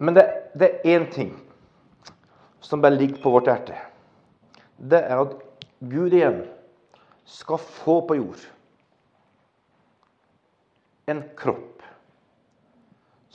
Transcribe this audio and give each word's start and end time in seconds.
Men 0.00 0.16
det, 0.16 0.24
det 0.56 0.70
er 0.70 0.96
én 0.96 1.06
ting 1.12 1.34
som 2.64 2.80
bare 2.80 2.96
ligger 2.96 3.20
på 3.22 3.32
vårt 3.34 3.50
hjerte. 3.50 3.76
Det 4.80 5.00
er 5.04 5.20
at 5.20 5.36
Gud 5.80 6.14
igjen 6.16 6.40
skal 7.28 7.60
få 7.60 8.00
på 8.08 8.16
jord 8.16 8.46
en 11.10 11.22
kropp 11.36 11.84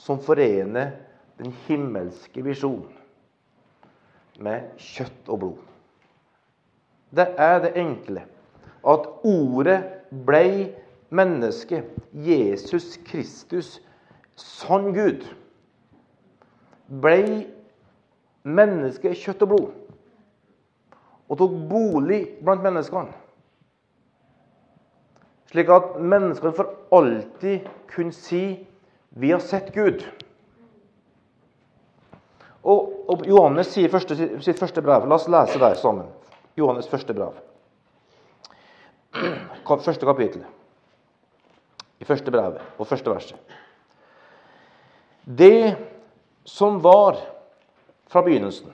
som 0.00 0.18
forener 0.22 0.94
den 1.38 1.54
himmelske 1.66 2.42
visjonen 2.44 2.92
med 4.42 4.74
kjøtt 4.80 5.30
og 5.32 5.40
blod. 5.42 5.60
Det 7.16 7.28
er 7.40 7.60
det 7.64 7.76
enkle 7.80 8.26
at 8.86 9.08
ordet 9.26 9.78
blei 10.26 10.72
menneske. 11.14 11.82
Jesus 12.12 12.96
Kristus, 13.06 13.76
sann 14.36 14.92
Gud, 14.96 15.24
blei 16.86 17.46
menneske, 18.46 19.14
kjøtt 19.14 19.42
og 19.46 19.52
blod, 19.52 19.70
og 21.26 21.38
tok 21.40 21.56
bolig 21.70 22.20
blant 22.44 22.62
menneskene. 22.64 23.14
Slik 25.50 25.70
at 25.72 25.96
menneskene 26.02 26.54
for 26.54 26.74
alltid 26.94 27.66
kunne 27.90 28.12
si 28.12 28.66
'Vi 29.10 29.30
har 29.30 29.38
sett 29.38 29.72
Gud'. 29.72 30.04
Og, 32.62 33.10
og 33.10 33.26
Johannes 33.26 33.66
sier 33.66 33.88
første, 33.88 34.16
sitt 34.42 34.58
første 34.58 34.82
brev. 34.82 35.06
La 35.06 35.14
oss 35.14 35.28
lese 35.28 35.58
der 35.58 35.74
sammen. 35.74 36.06
Johannes 36.56 36.88
første 36.88 37.14
brev. 37.14 37.32
Første 39.66 40.06
kapittel. 40.06 40.44
I 42.00 42.04
første 42.04 42.30
brevet 42.30 42.60
og 42.78 42.86
første 42.86 43.10
verset. 43.10 43.38
Det 45.38 45.76
som 46.46 46.78
var 46.80 47.18
fra 48.06 48.22
begynnelsen, 48.22 48.70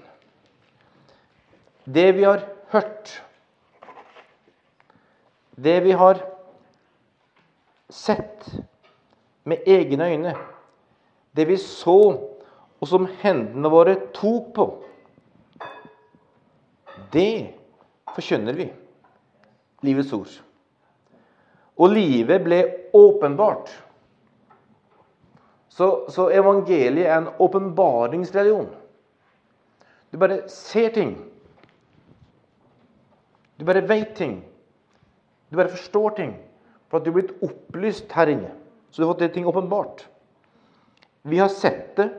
det 1.84 2.12
vi 2.12 2.24
har 2.24 2.45
hørt, 2.73 3.23
det 5.56 5.80
vi 5.80 5.92
har 5.96 6.20
sett 7.88 8.46
med 9.48 9.64
egne 9.66 10.09
øyne, 10.12 10.37
det 11.32 11.48
vi 11.48 11.56
så, 11.56 11.98
og 12.80 12.88
som 12.88 13.09
hendene 13.23 13.73
våre 13.73 13.96
tok 14.14 14.52
på, 14.57 14.66
det 17.12 17.52
forkynner 18.14 18.57
vi. 18.57 18.68
Livets 19.82 20.12
ord. 20.14 20.32
Og 21.76 21.90
livet 21.92 22.45
ble 22.45 22.60
åpenbart. 22.95 23.70
Så, 25.73 26.04
så 26.12 26.28
evangeliet 26.30 27.06
er 27.06 27.16
en 27.16 27.30
åpenbaringsreligion. 27.40 28.68
Du 30.12 30.18
bare 30.20 30.42
ser 30.52 30.92
ting. 30.92 31.14
Du 33.56 33.64
bare 33.64 33.84
vet 33.88 34.12
ting. 34.16 34.42
Du 35.48 35.56
bare 35.56 35.73
forstår 35.73 36.10
ting. 36.18 36.34
For 36.90 37.01
at 37.01 37.06
du 37.06 37.12
er 37.12 37.16
blitt 37.16 37.46
opplyst 37.46 38.12
her 38.12 38.34
inne. 38.34 38.51
Så 38.90 39.01
du 39.01 39.06
har 39.06 39.14
fått 39.14 39.24
det 39.24 39.30
ting 39.32 39.48
åpenbart. 39.48 40.04
Vi 41.23 41.40
har 41.40 41.48
sett 41.48 41.96
det 41.96 42.10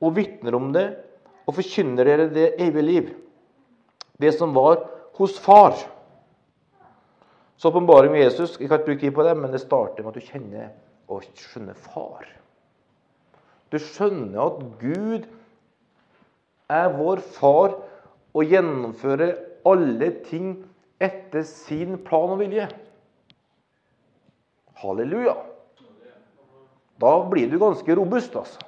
og 0.00 0.16
vitner 0.16 0.56
om 0.56 0.72
det 0.72 0.86
og 1.44 1.58
forkynner 1.58 2.08
dere 2.08 2.30
det 2.32 2.54
evige 2.56 2.86
liv. 2.86 3.12
Det 4.16 4.32
som 4.32 4.56
var 4.56 4.80
hos 5.18 5.36
far. 5.38 5.76
Så 7.58 7.68
åpenbaring 7.68 8.12
med 8.12 8.22
Jesus 8.22 8.56
Jeg 8.60 8.68
kan 8.68 8.78
ikke 8.78 8.86
bruke 8.86 9.00
tid 9.00 9.14
på 9.14 9.22
det, 9.28 9.36
men 9.36 9.52
det 9.52 9.60
starter 9.60 10.02
med 10.02 10.16
at 10.16 10.22
du 10.22 10.28
kjenner 10.32 10.68
og 11.08 11.24
skjønner 11.36 11.74
far. 11.74 12.24
Du 13.68 13.76
skjønner 13.82 14.40
at 14.46 14.62
Gud 14.80 15.26
er 16.72 16.88
vår 16.96 17.20
far 17.36 17.76
og 18.36 18.52
gjennomfører 18.52 19.36
alle 19.68 20.10
ting 20.28 20.54
etter 21.02 21.44
sin 21.46 21.98
plan 22.04 22.34
og 22.34 22.40
vilje. 22.42 22.68
Halleluja. 24.78 25.34
Da 26.98 27.12
blir 27.30 27.50
du 27.50 27.58
ganske 27.60 27.94
robust, 27.94 28.34
altså. 28.36 28.64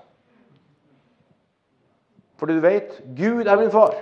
Fordi 2.40 2.56
du 2.56 2.62
vet 2.64 3.00
Gud 3.18 3.46
er 3.46 3.58
min 3.60 3.72
far. 3.72 3.96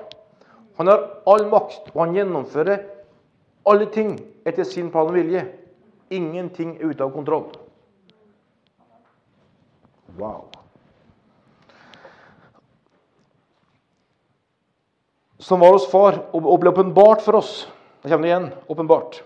Han 0.79 0.87
har 0.87 1.07
all 1.27 1.49
makt, 1.51 1.91
og 1.95 2.05
han 2.05 2.15
gjennomfører 2.15 2.85
alle 3.69 3.89
ting 3.95 4.15
etter 4.47 4.67
sin 4.69 4.93
plan 4.95 5.11
og 5.11 5.17
vilje. 5.19 5.43
Ingenting 6.15 6.77
er 6.79 6.93
ute 6.93 7.05
av 7.05 7.11
kontroll. 7.17 7.51
Wow. 10.19 10.47
Som 15.39 15.63
var 15.63 15.77
hos 15.77 15.87
far 15.91 16.19
og 16.35 16.59
ble 16.61 16.73
åpenbart 16.73 17.23
for 17.23 17.39
oss. 17.39 17.53
Da 18.03 18.11
kommer 18.11 18.27
det 18.27 18.33
igjen. 18.33 18.51
Åpenbart. 18.67 19.23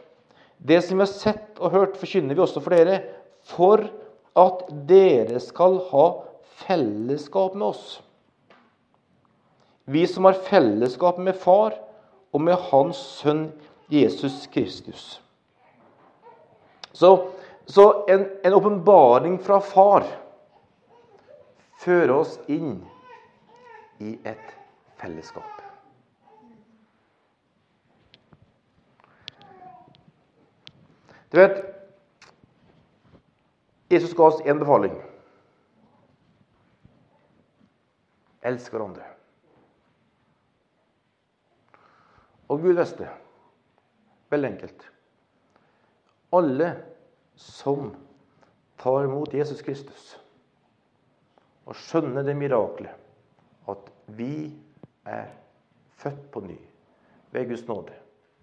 Det 0.58 0.82
som 0.84 0.98
vi 0.98 1.06
har 1.06 1.10
sett 1.10 1.58
og 1.58 1.72
hørt, 1.72 1.96
forkynner 1.98 2.36
vi 2.36 2.44
også 2.44 2.60
for 2.62 2.76
dere, 2.76 3.00
for 3.48 3.88
at 4.38 4.66
dere 4.88 5.40
skal 5.42 5.80
ha 5.90 6.06
fellesskap 6.62 7.56
med 7.56 7.72
oss. 7.72 8.00
Vi 9.84 10.06
som 10.06 10.28
har 10.28 10.38
fellesskap 10.46 11.18
med 11.18 11.36
Far 11.36 11.74
og 12.32 12.40
med 12.40 12.60
Hans 12.70 13.00
Sønn 13.18 13.48
Jesus 13.92 14.46
Kristus. 14.52 15.20
Så, 16.92 17.28
så 17.66 18.04
en 18.08 18.54
åpenbaring 18.54 19.40
fra 19.42 19.58
Far 19.60 20.06
fører 21.82 22.14
oss 22.20 22.38
inn 22.46 22.78
i 23.98 24.14
et 24.22 24.54
fellesskap. 25.02 25.61
Du 31.32 31.38
vet 31.40 31.62
Jesus 33.88 34.14
ga 34.16 34.26
oss 34.28 34.40
én 34.44 34.58
befaling. 34.60 34.94
Elsk 38.42 38.72
hverandre. 38.74 39.06
Og 42.52 42.60
Gud 42.60 42.76
visste 42.76 43.08
Veldig 44.32 44.48
enkelt. 44.48 44.84
Alle 46.32 46.68
som 47.36 47.90
tar 48.80 49.04
imot 49.04 49.34
Jesus 49.36 49.60
Kristus 49.62 50.14
og 51.68 51.76
skjønner 51.76 52.24
det 52.24 52.34
miraklet 52.36 53.68
at 53.68 53.90
vi 54.16 54.48
er 55.04 55.28
født 56.00 56.24
på 56.32 56.40
ny 56.46 56.56
ved 57.32 57.48
Guds 57.52 57.66
nåde. 57.68 57.92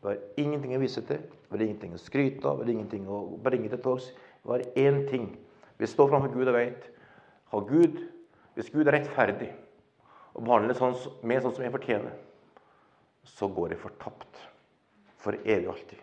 Vi 0.02 0.08
har 0.12 0.22
ingenting 0.38 0.78
å 0.78 0.82
vise 0.82 1.02
til, 1.10 1.26
vi 1.50 1.58
har 1.58 1.66
ingenting 1.66 1.94
å 1.98 2.02
skryte 2.02 2.46
av, 2.46 2.60
vi 2.60 2.68
har 2.68 2.76
ingenting 2.76 3.08
å 3.10 3.24
bringe 3.42 3.70
til 3.72 3.82
torgs. 3.82 4.12
Vi 4.44 4.52
har 4.52 4.66
én 4.78 5.02
ting. 5.10 5.32
Vi 5.80 5.88
står 5.90 6.12
framfor 6.12 6.34
Gud 6.36 6.52
og 6.52 6.58
vet 6.58 6.90
har 7.50 7.66
Gud, 7.70 8.08
Hvis 8.54 8.70
Gud 8.74 8.88
er 8.88 8.98
rettferdig 8.98 9.54
og 10.36 10.44
behandler 10.44 10.76
sånn, 10.76 10.96
med 11.24 11.40
sånn 11.40 11.54
som 11.56 11.64
jeg 11.64 11.72
fortjener, 11.72 12.16
så 13.24 13.48
går 13.48 13.72
jeg 13.72 13.80
fortapt 13.80 14.42
for 15.22 15.38
evig 15.46 15.70
og 15.70 15.78
alltid. 15.78 16.02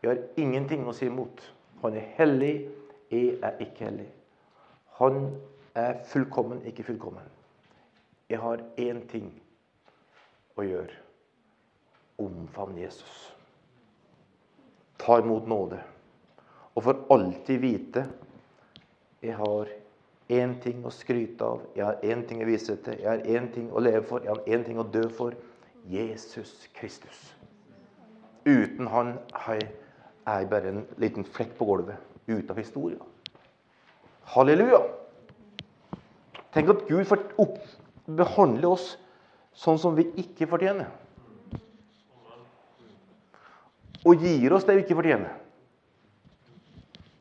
Jeg 0.00 0.08
har 0.08 0.22
ingenting 0.40 0.86
å 0.88 0.94
si 0.96 1.10
imot. 1.10 1.44
Han 1.82 1.98
er 1.98 2.08
hellig, 2.16 2.54
jeg 3.12 3.36
er 3.44 3.60
ikke 3.60 3.90
hellig. 3.90 4.08
Han 4.96 5.28
er 5.76 6.00
fullkommen, 6.08 6.64
ikke 6.70 6.86
fullkommen. 6.88 7.28
Jeg 8.32 8.40
har 8.40 8.64
én 8.80 9.04
ting 9.12 9.28
å 10.56 10.64
gjøre. 10.64 10.96
Omfavn 12.20 12.78
Jesus. 12.78 13.32
Ta 14.98 15.18
imot 15.18 15.46
nåde. 15.46 15.80
Og 16.74 16.82
for 16.82 17.06
alltid 17.12 17.60
vite 17.62 18.06
jeg 19.22 19.36
har 19.38 19.70
én 20.32 20.56
ting 20.62 20.82
å 20.86 20.90
skryte 20.90 21.46
av, 21.46 21.62
jeg 21.76 21.84
har 21.84 22.00
én 22.02 22.24
ting 22.26 22.40
å 22.42 22.48
vise 22.48 22.74
til, 22.82 22.96
jeg 22.98 23.08
har 23.08 23.26
én 23.28 23.48
ting 23.54 23.68
å 23.70 23.82
leve 23.82 24.02
for, 24.08 24.24
jeg 24.24 24.32
har 24.32 24.56
én 24.56 24.64
ting 24.66 24.80
å 24.80 24.86
dø 24.86 25.04
for. 25.12 25.36
Jesus 25.90 26.68
Kristus. 26.78 27.34
Uten 28.46 28.86
han 28.86 29.16
er 29.48 29.64
jeg 30.26 30.48
bare 30.50 30.70
en 30.70 30.84
liten 31.02 31.26
flekk 31.26 31.56
på 31.58 31.66
gulvet 31.66 31.98
ut 32.30 32.50
av 32.50 32.58
historien. 32.58 33.02
Halleluja! 34.30 34.78
Tenk 36.54 36.70
at 36.70 36.84
Gud 36.86 37.08
behandler 38.06 38.68
oss 38.70 38.92
sånn 39.58 39.80
som 39.80 39.96
vi 39.98 40.06
ikke 40.20 40.46
fortjener. 40.46 40.90
Og 44.06 44.18
gir 44.18 44.54
oss 44.54 44.66
det 44.66 44.76
vi 44.76 44.84
ikke 44.84 44.98
fortjener. 44.98 45.30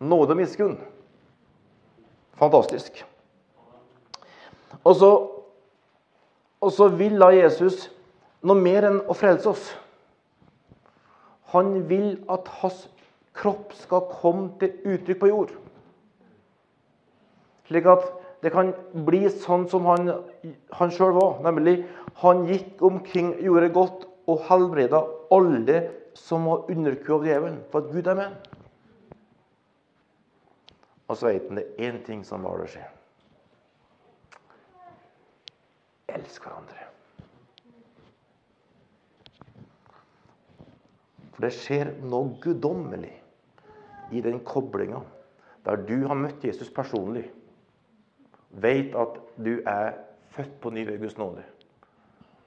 Nåde 0.02 0.34
og 0.34 0.40
miskunn. 0.40 0.80
Fantastisk. 2.42 3.04
Og 4.84 4.96
så, 4.98 5.12
og 6.62 6.72
så 6.74 6.88
vil 6.98 7.20
da 7.22 7.30
Jesus 7.36 7.86
noe 8.42 8.58
mer 8.58 8.88
enn 8.90 9.02
å 9.06 9.18
frelse 9.18 9.52
oss. 9.52 9.68
Han 11.54 11.84
vil 11.90 12.16
at 12.32 12.50
hans 12.62 12.88
kropp 13.38 13.76
skal 13.78 14.08
komme 14.10 14.50
til 14.62 14.74
uttrykk 14.96 15.22
på 15.22 15.30
jord. 15.30 15.54
Slik 17.70 17.88
at 17.88 18.08
det 18.42 18.52
kan 18.56 18.74
bli 19.06 19.28
sånn 19.30 19.68
som 19.70 19.86
han, 19.86 20.10
han 20.74 20.94
sjøl 20.96 21.14
var. 21.14 21.38
Nemlig 21.46 21.84
han 22.24 22.48
gikk 22.50 22.82
omkring, 22.84 23.36
gjorde 23.44 23.70
godt 23.76 24.08
og 24.32 24.42
helbreda 24.50 25.04
alle 25.34 25.82
som 26.18 26.48
å 26.52 26.62
underkue 26.72 27.18
av 27.18 27.28
djevelen. 27.28 27.62
For 27.72 27.86
at 27.86 27.94
Gud 27.94 28.10
er 28.12 28.20
med. 28.20 28.50
Og 31.12 31.18
så 31.20 31.28
vet 31.28 31.48
han 31.50 31.60
det 31.60 31.68
er 31.68 31.90
én 31.90 32.00
ting 32.08 32.24
som 32.28 32.46
var 32.48 32.62
det 32.62 32.70
skje. 32.72 32.86
Elsk 36.12 36.46
hverandre. 36.48 36.88
For 41.32 41.48
det 41.48 41.56
skjer 41.58 41.96
noe 42.06 42.36
guddommelig 42.44 43.16
i 44.12 44.22
den 44.24 44.40
koblinga 44.46 45.02
der 45.66 45.84
du 45.88 46.08
har 46.08 46.18
møtt 46.18 46.44
Jesus 46.44 46.72
personlig, 46.74 47.28
vet 48.50 48.96
at 48.98 49.20
du 49.38 49.60
er 49.70 49.94
født 50.34 50.56
på 50.62 50.72
ny 50.74 50.86
ved 50.88 51.00
Guds 51.04 51.18
nåde, 51.20 51.44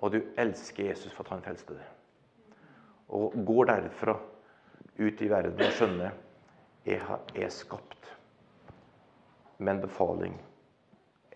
og 0.01 0.13
du 0.13 0.21
elsker 0.41 0.89
Jesus 0.91 1.13
for 1.13 1.25
at 1.25 1.37
han 1.37 1.45
frelste 1.45 1.77
deg, 1.77 1.94
og 3.09 3.35
går 3.47 3.71
derfra 3.71 4.17
ut 4.99 5.23
i 5.23 5.31
verden 5.31 5.61
og 5.61 5.77
skjønner 5.77 6.21
jeg 6.85 7.01
er 7.01 7.53
skapt 7.53 8.11
med 9.59 9.75
en 9.75 9.85
befaling 9.87 10.35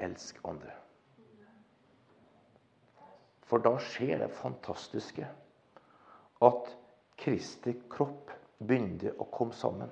elsk 0.04 0.40
andre. 0.44 0.74
For 3.48 3.64
da 3.64 3.78
skjer 3.80 4.20
det 4.20 4.34
fantastiske 4.36 5.24
at 6.44 6.74
Kristi 7.18 7.72
kropp 7.90 8.30
begynner 8.60 9.16
å 9.18 9.26
komme 9.32 9.56
sammen. 9.56 9.90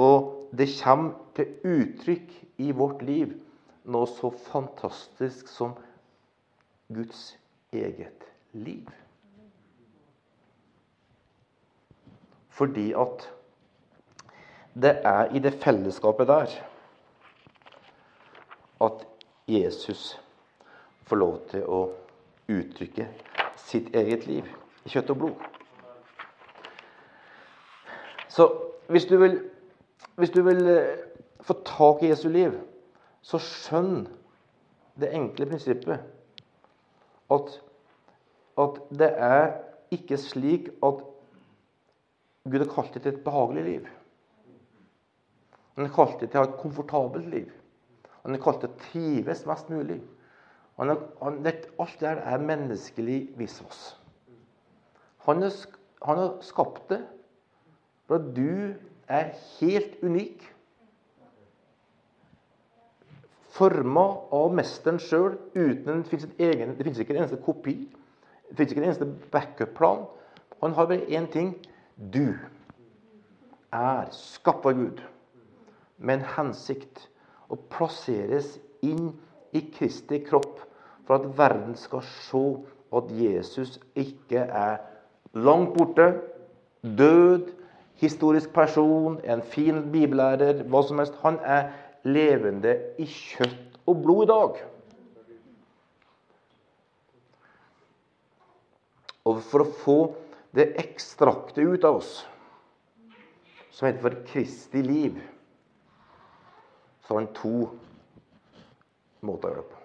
Og 0.00 0.48
det 0.56 0.70
kommer 0.80 1.12
til 1.36 1.52
uttrykk 1.68 2.32
i 2.64 2.72
vårt 2.72 3.04
liv 3.04 3.36
noe 3.92 4.08
så 4.08 4.32
fantastisk 4.48 5.50
som 5.52 5.76
Guds 6.92 7.34
eget 7.76 8.24
liv. 8.56 8.88
Fordi 12.52 12.92
at 12.92 13.26
det 14.74 14.92
er 15.04 15.32
i 15.34 15.40
det 15.42 15.54
fellesskapet 15.62 16.28
der 16.28 16.52
at 18.82 19.06
Jesus 19.48 20.20
får 21.06 21.16
lov 21.16 21.38
til 21.50 21.64
å 21.68 21.80
uttrykke 22.50 23.06
sitt 23.56 23.94
eget 23.96 24.26
liv 24.26 24.48
i 24.84 24.92
kjøtt 24.92 25.12
og 25.14 25.18
blod. 25.22 25.48
Så 28.32 28.48
hvis 28.88 29.06
du 29.08 29.16
vil 29.20 29.38
hvis 30.16 30.30
du 30.30 30.42
vil 30.42 30.66
eh, 30.68 30.98
få 31.40 31.54
tak 31.64 32.02
i 32.02 32.10
Jesu 32.10 32.28
liv, 32.28 32.52
så 33.22 33.38
skjønn 33.40 34.04
det 35.00 35.12
enkle 35.16 35.46
prinsippet 35.48 36.02
at, 37.32 37.54
at 38.60 38.80
det 38.92 39.08
er 39.16 39.46
ikke 39.94 40.18
slik 40.20 40.68
at 40.84 41.00
Gud 42.44 42.64
har 42.64 42.70
kalt 42.72 42.94
deg 42.96 43.04
til 43.04 43.14
et 43.14 43.24
behagelig 43.24 43.64
liv. 43.66 43.90
Han 45.76 45.86
har 45.86 45.94
kalt 45.94 46.20
deg 46.20 46.30
til 46.30 46.40
å 46.40 46.42
ha 46.42 46.50
et 46.50 46.60
komfortabelt 46.60 47.28
liv. 47.32 47.52
Han 48.22 48.34
har 48.34 48.42
kalt 48.42 48.64
deg 48.64 48.72
til 48.72 48.76
å 48.76 48.90
trives 48.90 49.44
mest 49.48 49.70
mulig. 49.72 50.00
Han 50.80 50.90
har, 50.90 51.02
han, 51.20 51.38
alt 51.46 52.00
det 52.00 52.12
er 52.12 52.46
menneskelig 52.46 53.18
visvas. 53.38 53.82
Han, 55.26 55.44
han 56.02 56.22
har 56.22 56.32
skapt 56.44 56.88
det 56.90 57.02
for 58.08 58.18
at 58.18 58.32
du 58.34 58.74
er 59.12 59.32
helt 59.60 60.00
unik. 60.02 60.42
Forma 63.52 64.04
av 64.34 64.54
mesteren 64.56 64.98
sjøl. 65.02 65.36
Det 65.54 65.98
fins 66.10 66.26
ikke 66.26 67.14
en 67.14 67.22
eneste 67.22 67.40
kopi. 67.44 67.76
Det 68.48 68.58
fins 68.58 68.72
ikke 68.72 68.82
en 68.82 68.88
eneste 68.88 69.10
backup-plan. 69.32 70.06
Han 70.62 70.74
har 70.78 70.88
bare 70.88 71.06
én 71.12 71.28
ting. 71.30 71.54
Du 71.96 72.34
er 73.72 74.08
skapt 74.16 74.66
av 74.66 74.76
Gud 74.78 75.02
med 75.98 76.18
en 76.18 76.28
hensikt 76.36 77.06
å 77.52 77.58
plasseres 77.72 78.56
inn 78.82 79.12
i 79.52 79.62
Kristi 79.74 80.22
kropp 80.24 80.62
for 81.06 81.18
at 81.18 81.28
verden 81.38 81.76
skal 81.78 82.04
se 82.06 82.42
at 82.92 83.10
Jesus 83.16 83.78
ikke 83.98 84.44
er 84.44 84.80
langt 85.32 85.76
borte, 85.76 86.08
død, 86.82 87.52
historisk 88.02 88.52
person, 88.52 89.20
en 89.24 89.42
fin 89.42 89.84
bibellærer, 89.92 90.64
hva 90.68 90.82
som 90.84 90.98
helst. 91.00 91.16
Han 91.22 91.38
er 91.44 91.70
levende 92.04 92.74
i 92.98 93.06
kjøtt 93.06 93.78
og 93.86 94.02
blod 94.02 94.24
i 94.26 94.30
dag. 94.32 94.60
Og 99.28 99.38
for 99.46 99.62
å 99.62 99.70
få 99.84 99.98
det 100.52 100.72
ekstraktet 100.80 101.58
ut 101.58 101.84
av 101.84 101.96
oss, 101.96 102.26
som 103.70 103.86
heter 103.86 104.02
for 104.04 104.18
Kristi 104.26 104.82
liv, 104.82 105.20
så 107.02 107.14
har 107.14 107.22
han 107.22 107.32
to 107.36 107.54
måter 109.24 109.48
å 109.48 109.54
gjøre 109.54 109.62
det 109.62 109.70
på. 109.70 109.80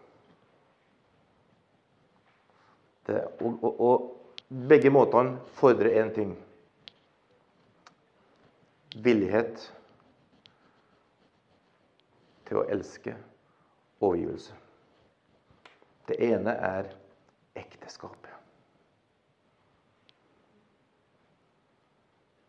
Det, 3.08 3.22
og, 3.40 3.64
og, 3.64 3.82
og 3.88 4.68
begge 4.68 4.92
måtene 4.92 5.38
fordrer 5.56 6.02
én 6.04 6.12
ting 6.16 6.36
villighet 9.04 9.70
til 12.48 12.60
å 12.60 12.66
elske 12.72 13.16
overgivelse. 14.04 14.56
Det 16.08 16.20
ene 16.28 16.54
er 16.64 16.92
ekteskapet. 17.60 18.37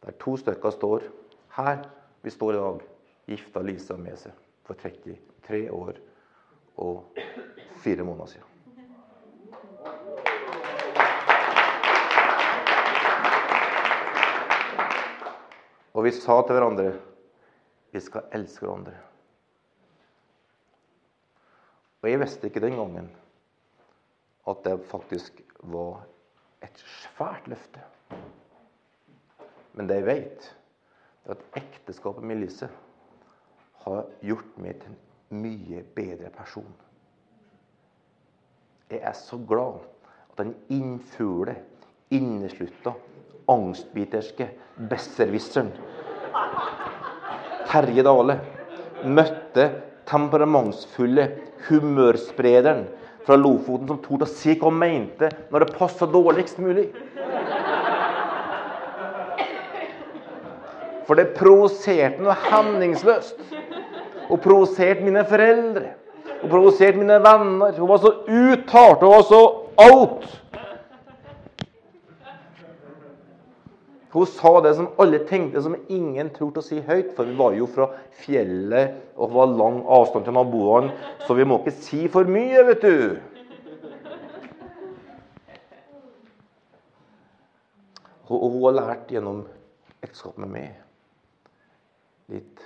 Der 0.09 0.15
to 0.17 0.39
stykker 0.41 0.71
står 0.73 1.03
her 1.53 1.83
vi 2.23 2.31
står 2.31 2.55
i 2.55 2.57
dag, 2.57 2.85
gifta 3.29 3.61
Lisa 3.61 3.97
med 4.01 4.17
seg 4.17 4.33
for 4.65 4.79
33 4.81 5.59
år 5.69 5.99
og 6.81 7.19
fire 7.83 8.07
måneder 8.09 8.31
siden. 8.33 8.47
Og 15.93 16.09
vi 16.09 16.15
sa 16.17 16.39
til 16.41 16.57
hverandre 16.57 16.89
vi 17.93 18.01
skal 18.01 18.33
elske 18.33 18.65
hverandre. 18.65 18.97
Og 22.01 22.09
jeg 22.09 22.25
visste 22.25 22.49
ikke 22.49 22.65
den 22.65 22.81
gangen 22.81 23.13
at 24.49 24.65
det 24.65 24.81
faktisk 24.89 25.45
var 25.69 26.01
et 26.65 26.85
svært 26.97 27.53
løfte. 27.53 27.85
Men 29.79 29.87
det 29.87 30.01
jeg 30.01 30.09
vet, 30.09 30.49
er 31.29 31.37
at 31.37 31.61
ekteskapet 31.61 32.25
med 32.27 32.41
Lise 32.43 32.67
har 33.85 34.09
gjort 34.27 34.57
meg 34.59 34.81
til 34.83 34.91
en 34.91 35.43
mye 35.45 35.85
bedre 35.95 36.33
person. 36.35 36.73
Jeg 38.91 39.05
er 39.05 39.15
så 39.15 39.39
glad 39.47 39.85
at 40.33 40.41
den 40.41 40.55
innfugle, 40.73 41.55
inneslutta, 42.11 42.95
angstbiterske 43.49 44.49
besserwisseren 44.91 45.71
Terje 47.69 48.03
Dale 48.05 48.39
møtte 49.05 49.67
temperamentsfulle 50.09 51.27
humørsprederen 51.69 52.87
fra 53.27 53.37
Lofoten 53.37 53.91
som 53.91 54.01
torde 54.05 54.25
å 54.25 54.33
si 54.33 54.55
hva 54.57 54.71
han 54.71 54.81
mente 54.81 55.29
når 55.53 55.65
det 55.65 55.77
passa 55.77 56.09
dårligst 56.09 56.61
mulig. 56.65 56.87
For 61.09 61.17
det 61.17 61.31
provoserte 61.39 62.21
noe 62.21 62.37
hemningsløst. 62.51 63.39
Og 64.29 64.43
provoserte 64.45 65.07
mine 65.07 65.23
foreldre. 65.29 65.95
Og 66.43 66.51
provoserte 66.53 67.01
mine 67.01 67.17
venner. 67.25 67.73
Hun 67.79 67.89
var 67.89 68.03
så 68.03 68.13
uttalt 68.29 69.07
og 69.07 69.15
var 69.15 69.25
så 69.31 69.41
out. 69.89 70.27
Hun 74.13 74.27
sa 74.29 74.53
det 74.65 74.75
som 74.77 74.91
alle 75.01 75.21
tenkte, 75.29 75.63
som 75.65 75.77
ingen 75.89 76.29
turte 76.35 76.61
å 76.61 76.67
si 76.67 76.83
høyt. 76.85 77.15
For 77.17 77.29
vi 77.29 77.37
var 77.39 77.57
jo 77.57 77.69
fra 77.73 77.89
fjellet, 78.21 78.99
og 79.17 79.33
var 79.33 79.53
lang 79.53 79.81
avstand 79.89 80.29
til 80.29 80.37
naboene, 80.37 80.93
så 81.25 81.37
vi 81.37 81.47
må 81.49 81.61
ikke 81.63 81.77
si 81.77 82.03
for 82.13 82.29
mye, 82.29 82.65
vet 82.69 82.85
du. 82.85 83.17
Hun 88.29 88.61
har 88.61 88.77
lært 88.77 89.09
gjennom 89.13 89.47
ekteskapet 90.05 90.45
med 90.45 90.53
meg 90.53 90.88
litt 92.33 92.63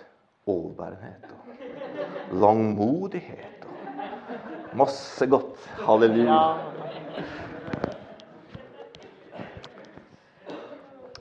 overbærenhet 0.51 1.29
og 1.31 2.39
langmodighet 2.43 3.67
og 3.69 4.77
masse 4.79 5.27
godt. 5.31 5.59
Halleluja. 5.87 6.39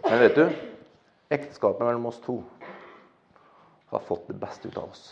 Men 0.08 0.20
vet 0.20 0.36
du, 0.36 0.46
ekteskapet 1.32 1.86
mellom 1.86 2.10
oss 2.10 2.20
to 2.24 2.42
har 3.92 4.04
fått 4.08 4.28
det 4.32 4.40
beste 4.40 4.72
ut 4.72 4.80
av 4.80 4.90
oss. 4.90 5.06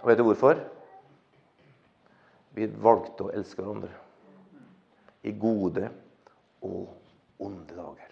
Og 0.00 0.10
vet 0.10 0.18
du 0.20 0.26
hvorfor? 0.26 0.60
Vi 2.56 2.68
valgte 2.80 3.26
å 3.26 3.32
elske 3.36 3.60
hverandre. 3.60 3.92
I 5.26 5.32
gode 5.34 5.90
og 6.64 7.42
onde 7.42 7.74
dager. 7.74 8.05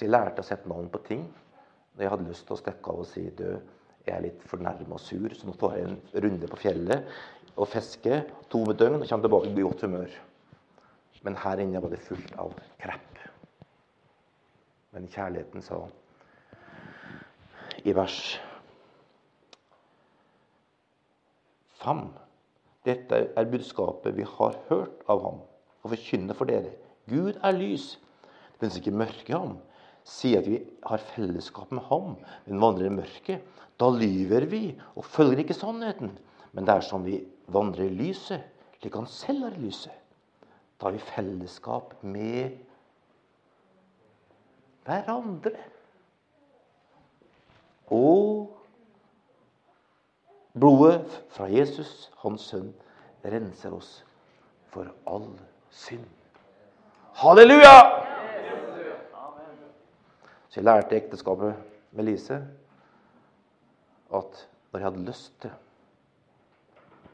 Så 0.00 0.06
jeg 0.06 0.14
lærte 0.14 0.40
å 0.40 0.46
sette 0.48 0.68
navn 0.70 0.86
på 0.88 0.98
ting. 1.04 1.26
Når 1.92 2.00
jeg 2.00 2.10
hadde 2.14 2.24
lyst 2.30 2.46
til 2.48 2.54
å 2.54 2.56
stikke 2.56 2.88
av 2.88 3.02
og 3.02 3.08
si 3.10 3.26
du, 3.36 3.58
jeg 4.06 4.14
er 4.14 4.22
litt 4.24 4.46
fornærma 4.48 4.96
og 4.96 5.02
sur, 5.04 5.34
så 5.36 5.44
nå 5.44 5.52
tar 5.60 5.74
jeg 5.76 5.90
en 5.90 5.98
runde 6.24 6.48
på 6.48 6.60
fjellet 6.62 7.10
og 7.52 7.68
fisker 7.68 8.22
to 8.48 8.62
døgn 8.72 9.02
og 9.02 9.04
kommer 9.04 9.26
tilbake 9.28 9.52
i 9.52 9.60
godt 9.60 9.84
humør. 9.84 10.16
Men 11.28 11.36
her 11.44 11.60
inne 11.60 11.84
var 11.84 11.92
det 11.92 12.00
fullt 12.06 12.32
av 12.40 12.56
krepp. 12.80 13.20
Men 14.96 15.12
kjærligheten 15.12 15.68
sa 15.68 15.84
i 17.84 17.92
vers 17.92 18.20
5 21.84 22.06
Dette 22.88 23.24
er 23.36 23.52
budskapet 23.52 24.16
vi 24.16 24.24
har 24.24 24.62
hørt 24.72 25.04
av 25.12 25.26
ham, 25.28 25.42
og 25.84 25.92
forkynner 25.92 26.40
for 26.40 26.48
dere. 26.48 26.72
Gud 27.04 27.36
er 27.36 27.52
lys. 27.52 27.98
Det 28.54 28.64
finnes 28.64 28.80
ikke 28.80 29.02
mørke 29.04 29.28
i 29.28 29.36
ham. 29.36 29.60
Sier 30.04 30.40
at 30.40 30.48
vi 30.48 30.60
har 30.86 31.02
fellesskap 31.14 31.70
med 31.74 31.84
ham, 31.90 32.16
men 32.46 32.62
vandrer 32.62 32.88
i 32.88 32.94
mørket. 32.94 33.44
Da 33.80 33.88
lyver 33.92 34.46
vi 34.50 34.64
og 34.96 35.04
følger 35.04 35.44
ikke 35.44 35.56
sannheten. 35.56 36.12
Men 36.52 36.68
er 36.68 36.82
vi 37.04 37.20
vandrer 37.48 37.86
i 37.86 37.94
lyset, 37.94 38.42
slik 38.80 38.94
han 38.94 39.06
selv 39.06 39.44
er 39.44 39.56
i 39.56 39.66
lyset. 39.66 39.94
Da 40.80 40.88
har 40.88 40.92
vi 40.92 40.98
fellesskap 40.98 41.94
med 42.02 42.56
hverandre. 44.84 45.56
Og 47.90 48.50
blodet 50.54 51.22
fra 51.30 51.48
Jesus, 51.50 52.10
hans 52.22 52.48
sønn, 52.50 52.72
renser 53.24 53.74
oss 53.74 54.04
for 54.70 54.90
all 55.06 55.28
synd. 55.70 56.06
Halleluja! 57.20 58.09
Så 60.50 60.58
jeg 60.58 60.66
lærte 60.66 60.96
i 60.96 60.98
ekteskapet 60.98 61.54
med 61.94 62.08
Lise 62.08 62.40
at 64.10 64.40
når 64.70 64.80
jeg 64.80 64.86
hadde 64.88 65.04
lyst 65.06 65.34
til 65.42 65.52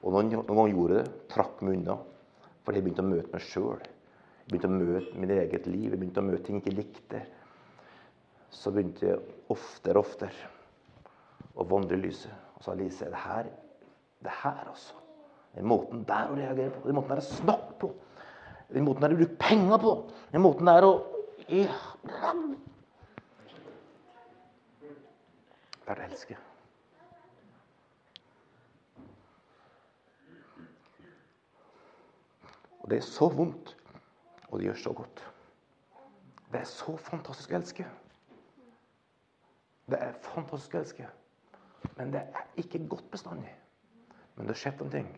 Og 0.00 0.14
noen, 0.14 0.31
noen 0.33 0.47
ganger 0.49 0.73
gjorde 0.73 0.99
det, 1.00 1.12
trakk 1.33 1.62
meg 1.66 1.81
unna. 1.81 1.97
Fordi 2.64 2.78
jeg 2.78 2.85
begynte 2.87 3.02
å 3.02 3.09
møte 3.09 3.33
meg 3.33 3.43
sjøl. 3.43 3.81
Jeg 3.83 4.50
begynte 4.52 4.69
å 4.71 4.76
møte 4.76 5.23
mitt 5.23 5.33
eget 5.35 5.66
liv. 5.66 5.88
Jeg 5.90 5.99
begynte 5.99 6.23
å 6.23 6.26
møte 6.28 6.45
ting 6.47 6.61
jeg 6.61 6.62
ikke 6.62 6.76
likte. 6.76 7.23
Så 8.55 8.71
begynte 8.71 9.09
jeg 9.09 9.19
oftere 9.52 9.99
og 9.99 10.07
oftere 10.07 10.52
å 11.57 11.66
vandre 11.66 11.99
i 11.99 12.05
lyset. 12.05 12.31
Og 12.55 12.64
sa 12.64 12.76
Lise 12.78 13.11
det 13.11 13.25
her, 13.25 13.50
det 14.23 14.37
her 14.45 14.62
altså. 14.71 15.02
Den 15.57 15.66
måten 15.73 16.05
der 16.07 16.31
å 16.31 16.38
reagere 16.38 16.71
på, 16.71 16.85
den 16.87 16.99
måten 16.99 17.16
der 17.16 17.25
å 17.25 17.26
snakke 17.26 17.76
på, 17.81 17.93
den 18.76 18.85
måten 18.87 19.05
der 19.05 19.14
å 19.16 19.19
bruke 19.19 19.38
penger 19.40 19.83
på, 19.83 19.93
den 20.33 20.45
måten 20.45 20.69
der 20.69 20.87
å 20.87 20.95
ja. 21.49 21.76
Det 25.87 25.95
er 25.95 26.00
å 26.02 26.07
elske. 26.09 26.37
Og 32.81 32.90
det 32.90 32.99
er 32.99 33.07
så 33.07 33.28
vondt, 33.31 33.71
og 34.49 34.59
det 34.59 34.66
gjør 34.66 34.81
så 34.83 34.93
godt. 34.99 35.23
Det 36.50 36.59
er 36.61 36.66
så 36.71 36.97
fantastisk 37.07 37.55
å 37.55 37.59
elske. 37.61 37.87
Det 39.87 40.02
er 40.02 40.19
fantastisk 40.26 40.75
å 40.75 40.83
elske. 40.83 41.09
Men 41.95 42.11
det 42.19 42.25
er 42.35 42.50
ikke 42.59 42.83
godt 42.90 43.07
bestandig. 43.14 43.55
Men 44.35 44.47
det 44.47 44.57
har 44.57 44.62
skjedd 44.64 44.83
noen 44.83 44.95
ting. 44.99 45.14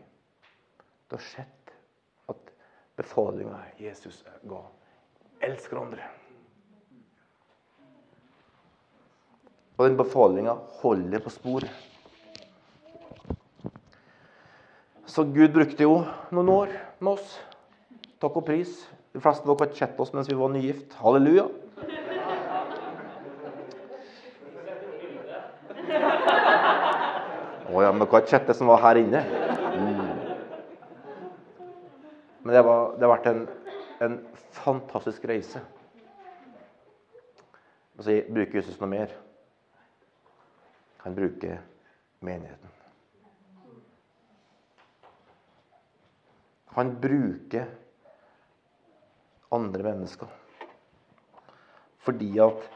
Det 1.09 1.17
har 1.17 1.27
skjedd 1.31 1.75
at 2.29 2.55
befalinga 3.01 3.57
Jesus 3.81 4.21
ga 4.45 4.63
elsker 5.49 5.79
hverandre. 5.79 6.18
Og 9.79 9.85
den 9.87 9.95
befalinga 9.95 10.57
holder 10.81 11.21
på 11.23 11.31
sporet. 11.31 11.71
Så 15.07 15.23
Gud 15.23 15.53
brukte 15.55 15.85
jo 15.85 16.01
noen 16.35 16.49
år 16.51 16.73
med 16.99 17.13
oss. 17.13 17.37
Takk 18.19 18.35
og 18.41 18.43
pris. 18.49 18.73
De 19.15 19.21
fleste 19.23 19.47
av 19.47 19.55
dere 19.55 19.69
har 19.69 19.77
sett 19.79 20.01
oss 20.03 20.11
mens 20.11 20.27
vi 20.27 20.35
var 20.35 20.51
nygift. 20.51 20.97
Halleluja. 20.99 21.45
Å 27.69 27.85
ja, 27.85 27.93
men 27.93 28.03
dere 28.03 28.11
har 28.11 28.27
sett 28.27 28.51
det 28.51 28.57
som 28.59 28.67
var 28.67 28.83
her 28.83 28.99
inne. 28.99 29.23
Mm. 29.79 30.03
Men 32.43 32.53
det, 32.53 32.65
var, 32.67 32.93
det 32.99 33.07
har 33.07 33.15
vært 33.15 33.31
en, 33.31 33.41
en 34.03 34.19
fantastisk 34.59 35.23
reise. 35.31 35.63
Og 37.95 38.03
så 38.03 38.19
bruker 38.27 38.59
Jesus 38.59 38.75
noe 38.83 38.91
mer. 38.91 39.17
Han 41.03 41.15
bruker 41.15 41.61
menigheten. 42.19 42.69
Han 46.65 47.01
bruker 47.01 47.65
andre 49.51 49.83
mennesker. 49.83 50.27
Fordi 51.97 52.29
at 52.39 52.69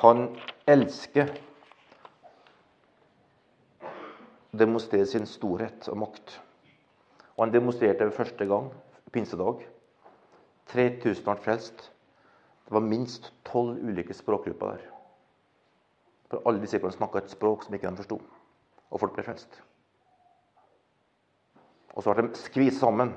han 0.00 0.26
elsker 0.70 1.32
å 3.80 4.60
demonstrere 4.60 5.06
sin 5.06 5.26
storhet 5.28 5.88
og 5.90 5.98
makt. 6.04 6.36
Og 7.36 7.46
han 7.46 7.54
demonstrerte 7.54 8.06
det 8.06 8.16
første 8.16 8.46
gang 8.50 8.70
pinsedag. 9.14 9.66
3000 10.70 11.26
ble 11.26 11.36
frelst. 11.42 11.90
Det 12.66 12.74
var 12.76 12.86
minst 12.86 13.32
tolv 13.46 13.78
ulike 13.82 14.14
språkgrupper 14.14 14.76
der. 14.76 14.99
For 16.30 16.46
alle 16.46 16.62
disiplene 16.62 16.94
snakka 16.94 17.24
et 17.24 17.32
språk 17.32 17.66
som 17.66 17.74
ikke 17.74 17.90
de 17.90 18.02
forsto. 18.04 18.20
Og 18.90 19.02
folk 19.02 19.16
ble 19.16 19.26
frelst. 19.26 19.60
Og 21.96 22.04
så 22.04 22.14
ble 22.14 22.28
de 22.28 22.38
skvist 22.38 22.80
sammen 22.82 23.12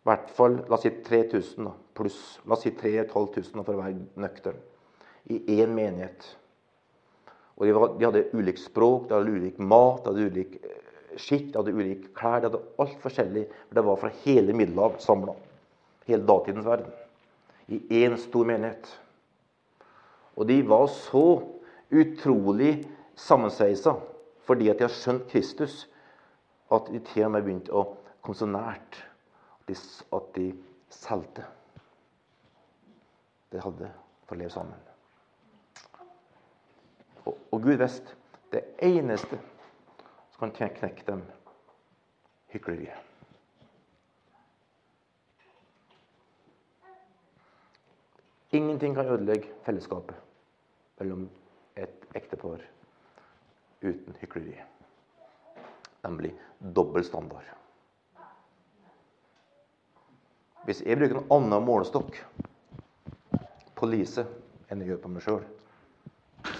i 0.00 0.08
hvert 0.08 0.30
fall 0.32 0.54
la 0.64 0.78
oss 0.78 0.86
si 0.86 0.90
3000 1.04 1.66
pluss. 1.96 2.20
La 2.48 2.56
oss 2.56 2.62
si 2.64 2.70
3500 2.72 3.64
for 3.66 3.74
å 3.74 3.82
være 3.82 4.22
nøktern. 4.22 4.56
I 5.28 5.42
én 5.60 5.74
menighet. 5.76 6.24
Og 7.58 7.66
de, 7.66 7.74
var, 7.76 7.92
de, 7.98 8.06
hadde 8.06 8.22
ulikt 8.32 8.62
språk, 8.62 9.10
de 9.10 9.18
hadde 9.18 9.34
ulik 9.36 9.58
mat, 9.60 10.00
de 10.00 10.08
hadde 10.08 10.30
ulik 10.32 10.54
eh, 10.64 10.78
skikk, 11.20 11.50
de 11.52 11.60
hadde 11.60 11.74
ulik 11.76 12.06
klær. 12.16 12.40
De 12.40 12.48
hadde 12.48 12.62
alt 12.80 12.96
forskjellig. 13.04 13.44
For 13.66 13.76
det 13.76 13.84
var 13.90 14.00
fra 14.00 14.12
hele 14.22 14.56
Middelhav 14.56 14.96
samla. 15.04 15.36
Hele 16.08 16.24
datidens 16.32 16.70
verden. 16.70 16.96
I 17.68 17.82
én 18.00 18.16
stor 18.18 18.48
menighet. 18.48 18.88
Og 20.40 20.48
de 20.48 20.62
var 20.64 20.88
så 20.94 21.26
utrolig 21.90 22.84
sammensveisa 23.16 23.96
fordi 24.46 24.70
at 24.70 24.80
de 24.80 24.86
har 24.86 24.94
skjønt 24.94 25.28
Kristus, 25.30 25.84
at 26.72 26.88
de 26.90 26.98
til 27.12 27.26
og 27.26 27.34
med 27.34 27.44
begynte 27.46 27.74
å 27.74 27.84
komme 28.22 28.38
så 28.38 28.48
nært 28.50 28.98
at 29.70 30.30
de 30.34 30.46
solgte. 30.90 31.44
De 33.52 33.60
hadde 33.62 33.90
for 34.26 34.34
å 34.34 34.38
leve 34.40 34.50
sammen. 34.50 34.80
Og, 37.26 37.36
og 37.36 37.62
Gud 37.62 37.78
visste 37.78 38.16
det 38.50 38.64
eneste 38.82 39.38
som 40.34 40.50
kan 40.50 40.74
knekke 40.74 41.06
dem 41.06 41.22
hykleriet. 42.50 43.06
Ingenting 48.50 48.96
kan 48.98 49.06
ødelegge 49.06 49.46
fellesskapet 49.62 50.16
mellom 50.98 51.28
ektepar 52.14 52.62
uten 53.80 54.16
hykleri. 54.20 54.56
Nemlig 56.02 56.34
dobbel 56.58 57.04
standard. 57.04 57.46
Hvis 60.64 60.82
jeg 60.84 60.98
bruker 61.00 61.20
en 61.20 61.32
annen 61.32 61.64
målestokk 61.64 62.18
på 63.78 63.88
Lise 63.88 64.26
enn 64.70 64.82
jeg 64.82 64.92
gjør 64.92 65.02
på 65.04 65.12
meg 65.14 65.24
sjøl, 65.24 65.42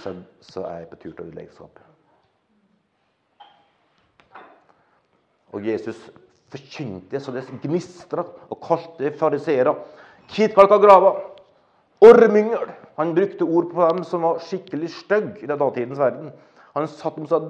så, 0.00 0.14
så, 0.40 0.64
er 0.64 0.82
jeg 0.82 0.90
på 0.90 0.98
tur 1.02 1.12
til 1.12 1.22
å 1.22 1.28
ødelegge 1.28 1.56
skapet. 1.56 1.86
Og 5.50 5.66
Jesus 5.66 6.00
forkynte 6.50 7.20
så 7.22 7.34
det 7.34 7.44
gnistra 7.62 8.24
og 8.24 8.60
kalte 8.64 9.12
fariseere 9.18 9.74
hvitkalka 10.30 10.78
graver, 10.82 11.20
ormyngel. 12.00 12.70
Han 12.96 13.14
brukte 13.14 13.44
ord 13.44 13.70
på 13.72 13.88
dem 13.88 14.04
som 14.04 14.22
var 14.22 14.40
skikkelig 14.44 14.90
stygge 14.92 15.44
i 15.44 15.48
datidens 15.50 15.98
verden. 15.98 16.32
Han 16.74 16.88
satt 16.88 17.16
dem 17.16 17.26
og 17.26 17.30
sa 17.30 17.40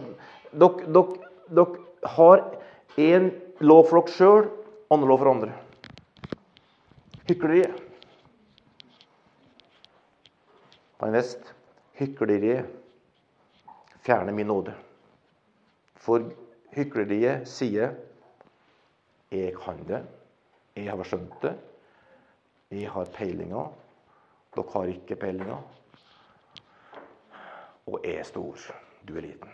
dere, 0.52 1.04
dere 1.50 2.10
har 2.16 2.44
én 2.98 3.30
lov 3.60 3.88
for 3.90 4.00
dere 4.00 4.16
sjøl, 4.16 4.50
andre 4.90 5.10
lov 5.10 5.22
for 5.22 5.32
andre. 5.32 5.54
Hykleriet. 7.28 7.74
Han 11.00 11.14
visste 11.16 11.54
hykleriet 11.96 12.68
fjerner 14.04 14.32
min 14.36 14.48
nåde. 14.50 14.74
For 16.00 16.30
hykleriet 16.76 17.48
sier 17.48 17.94
'Jeg 19.30 19.54
kan 19.54 19.78
det. 19.86 20.02
Jeg 20.76 20.90
har 20.90 21.04
skjønt 21.04 21.42
det. 21.42 21.54
Jeg 22.70 22.90
har 22.90 23.04
peilinga. 23.04 23.68
Dere 24.54 24.72
har 24.74 24.90
ikke 24.90 25.16
peilinga. 25.16 25.58
Og 27.86 28.06
er 28.06 28.22
stor. 28.26 28.58
Du 29.06 29.16
er 29.16 29.26
liten. 29.26 29.52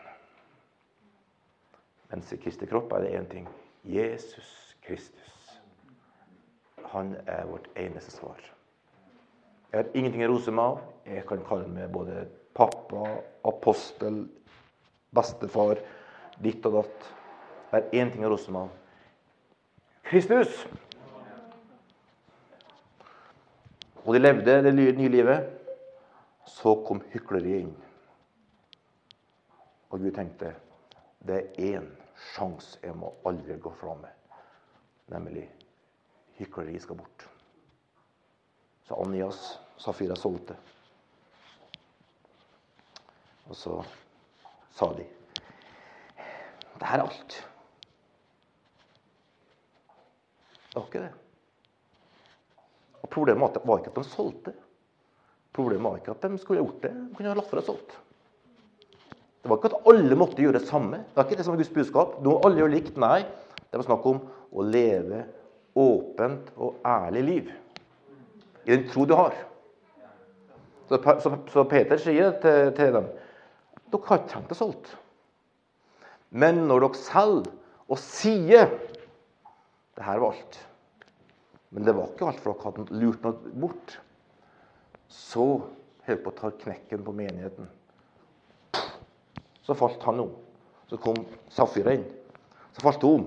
Mens 2.10 2.32
i 2.32 2.38
Kristi 2.40 2.68
kropp 2.70 2.92
er 2.96 3.04
det 3.04 3.14
én 3.18 3.28
ting. 3.30 3.48
Jesus 3.84 4.76
Kristus. 4.86 5.60
Han 6.92 7.16
er 7.26 7.46
vårt 7.46 7.68
eneste 7.76 8.10
svar. 8.10 8.40
Jeg 9.72 9.82
har 9.82 9.92
ingenting 9.98 10.24
å 10.24 10.30
rose 10.30 10.54
meg 10.54 10.72
av. 10.72 10.82
Jeg 11.06 11.26
kan 11.28 11.44
kalle 11.46 11.68
meg 11.70 11.90
både 11.92 12.24
pappa, 12.56 13.18
apostel, 13.46 14.22
bestefar, 15.14 15.82
ditt 16.42 16.64
og 16.66 16.80
datt. 16.80 17.08
Det 17.70 17.82
er 17.82 18.02
én 18.02 18.12
ting 18.14 18.24
å 18.24 18.30
rose 18.32 18.54
meg 18.54 18.68
av. 18.68 18.82
Kristus! 20.06 20.62
Og 24.06 24.14
de 24.14 24.22
levde 24.22 24.62
det 24.62 24.74
nye 24.74 25.08
livet. 25.10 25.52
Så 26.46 26.76
kom 26.86 27.02
hykleriet 27.10 27.64
inn. 27.64 27.72
Og 29.90 29.98
Gud 29.98 30.12
tenkte 30.14 30.52
det 31.26 31.40
er 31.40 31.78
én 31.78 31.88
sjanse 32.32 32.78
jeg 32.84 32.94
må 32.94 33.10
aldri 33.26 33.56
gå 33.58 33.72
fra 33.80 33.96
med. 33.98 34.12
Nemlig 35.10 35.48
hykleriet 36.38 36.86
skal 36.86 37.00
bort. 37.00 37.26
Så 38.86 38.94
Anias, 39.02 39.60
Safira 39.82 40.14
solgte. 40.16 40.54
Og 43.50 43.56
så 43.56 43.82
sa 44.74 44.92
de 44.94 45.06
Det 46.76 46.86
her 46.86 46.98
er 46.98 47.06
alt. 47.08 47.36
Det 50.66 50.74
var 50.76 50.86
ikke 50.86 51.06
det. 51.06 51.25
Og 53.06 53.12
Problemet 53.14 53.60
var 53.62 53.78
ikke 53.78 53.92
at 53.94 54.00
de 54.00 54.10
solgte. 54.10 54.52
Problemet 55.54 55.86
var 55.86 56.00
ikke 56.00 56.16
at 56.16 56.26
de 56.26 56.38
skulle 56.42 56.60
gjort 56.64 56.82
det. 56.82 56.90
De 56.90 57.14
kunne 57.14 57.30
ha 57.30 57.38
latt 57.38 57.52
være 57.54 57.66
solgt. 57.68 57.94
Det 59.42 59.50
var 59.50 59.60
ikke 59.60 59.70
at 59.70 59.90
alle 59.92 60.18
måtte 60.18 60.42
gjøre 60.42 60.58
det 60.58 60.66
samme. 60.66 61.04
Det 61.06 61.20
var 61.20 61.28
ikke 61.28 61.38
det 61.38 61.46
som 61.46 61.54
var 61.54 61.60
Guds 61.62 61.74
budskap. 61.76 62.16
Nå 62.24 62.32
alle 62.44 62.58
gjør 62.60 62.72
likt. 62.72 62.96
Nei, 62.98 63.20
det 63.62 63.78
var 63.78 63.86
snakk 63.86 64.08
om 64.10 64.18
å 64.50 64.64
leve 64.66 65.22
åpent 65.78 66.50
og 66.56 66.80
ærlig 66.88 67.22
liv. 67.28 67.52
I 68.66 68.74
den 68.74 68.88
tro 68.90 69.06
du 69.06 69.14
har. 69.14 69.36
Så 70.90 71.64
Peter 71.70 72.02
sier 72.02 72.34
til, 72.42 72.74
til 72.74 72.92
dem 72.98 73.08
dere 73.86 74.02
har 74.08 74.18
ikke 74.18 74.32
trengt 74.32 74.52
å 74.52 74.58
solgt. 74.58 74.88
Men 76.34 76.64
når 76.66 76.82
dere 76.82 76.98
selger 76.98 77.52
og 77.86 78.00
sier 78.02 78.72
det 79.96 80.04
her 80.04 80.18
var 80.20 80.34
alt. 80.34 80.58
Men 81.76 81.84
det 81.84 81.92
var 81.92 82.06
ikke 82.08 82.24
alt, 82.24 82.38
for 82.40 82.56
dere 82.56 82.70
hadde 82.70 82.96
lurt 82.96 83.24
noe 83.26 83.50
bort. 83.60 83.98
Så 85.12 85.42
holdt 86.06 86.22
på 86.24 86.30
å 86.32 86.36
ta 86.38 86.48
knekken 86.62 87.02
på 87.04 87.12
menigheten. 87.12 87.66
Så 89.60 89.74
falt 89.76 90.06
han 90.08 90.22
om. 90.22 90.30
Så 90.88 90.96
kom 91.04 91.18
Safira 91.52 91.92
inn. 91.98 92.06
Så 92.72 92.80
falt 92.80 93.04
hun 93.04 93.26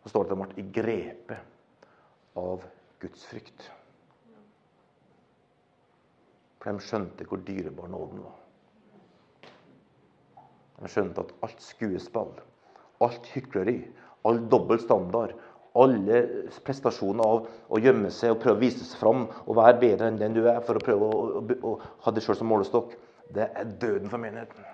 Så 0.00 0.14
står 0.14 0.24
det 0.24 0.32
at 0.32 0.32
de 0.32 0.38
ble 0.40 0.62
i 0.62 0.64
grepet 0.78 2.40
av 2.40 2.64
Guds 3.04 3.26
frykt. 3.28 3.66
For 6.56 6.72
de 6.72 6.86
skjønte 6.88 7.26
hvor 7.28 7.42
dyrebar 7.44 7.92
nåden 7.92 8.22
var. 8.24 8.38
De 10.80 10.88
skjønte 10.94 11.20
at 11.20 11.36
alt 11.44 11.60
skuespill, 11.60 12.32
alt 13.04 13.28
hykleri, 13.34 13.76
all 14.24 14.40
dobbel 14.48 14.80
standard, 14.80 15.36
alle 15.82 16.22
prestasjoner 16.66 17.24
av 17.24 17.46
å 17.68 17.80
gjemme 17.82 18.10
seg 18.14 18.34
og 18.34 18.40
prøve 18.42 18.56
å 18.56 18.62
vise 18.62 18.84
seg 18.84 19.00
fram 19.00 19.26
og 19.44 19.56
være 19.58 19.80
bedre 19.82 20.10
enn 20.10 20.20
den 20.20 20.36
du 20.36 20.42
er, 20.46 20.62
for 20.64 20.78
å 20.78 20.84
prøve 20.84 21.08
å, 21.08 21.20
å, 21.40 21.72
å 21.72 21.76
ha 22.06 22.14
det 22.14 22.24
sjøl 22.24 22.38
som 22.40 22.50
målestokk, 22.50 22.96
det 23.34 23.48
er 23.50 23.72
døden 23.80 24.10
for 24.12 24.22
menigheten. 24.22 24.64